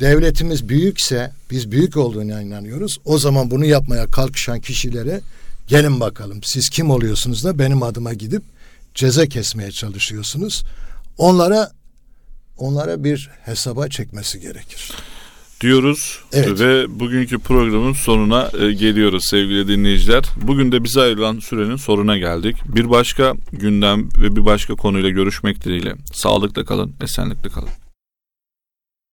Devletimiz 0.00 0.68
büyükse, 0.68 1.32
biz 1.50 1.70
büyük 1.70 1.96
olduğuna 1.96 2.42
inanıyoruz. 2.42 2.98
O 3.04 3.18
zaman 3.18 3.50
bunu 3.50 3.64
yapmaya 3.64 4.06
kalkışan 4.06 4.60
kişilere 4.60 5.20
gelin 5.66 6.00
bakalım 6.00 6.42
siz 6.42 6.68
kim 6.68 6.90
oluyorsunuz 6.90 7.44
da 7.44 7.58
benim 7.58 7.82
adıma 7.82 8.12
gidip 8.12 8.42
ceza 8.94 9.26
kesmeye 9.26 9.70
çalışıyorsunuz. 9.70 10.64
Onlara 11.18 11.70
onlara 12.58 13.04
bir 13.04 13.30
hesaba 13.44 13.88
çekmesi 13.88 14.40
gerekir. 14.40 14.92
diyoruz 15.60 16.20
Evet. 16.32 16.60
ve 16.60 17.00
bugünkü 17.00 17.38
programın 17.38 17.92
sonuna 17.92 18.50
e, 18.60 18.72
geliyoruz 18.72 19.24
sevgili 19.24 19.68
dinleyiciler. 19.68 20.24
Bugün 20.42 20.72
de 20.72 20.84
bize 20.84 21.00
ayrılan 21.00 21.38
sürenin 21.38 21.76
sonuna 21.76 22.18
geldik. 22.18 22.56
Bir 22.68 22.90
başka 22.90 23.34
gündem 23.52 24.08
ve 24.22 24.36
bir 24.36 24.44
başka 24.44 24.74
konuyla 24.74 25.10
görüşmek 25.10 25.64
dileğiyle. 25.64 25.94
Sağlıkla 26.12 26.64
kalın, 26.64 26.94
esenlikle 27.00 27.48
kalın. 27.50 27.85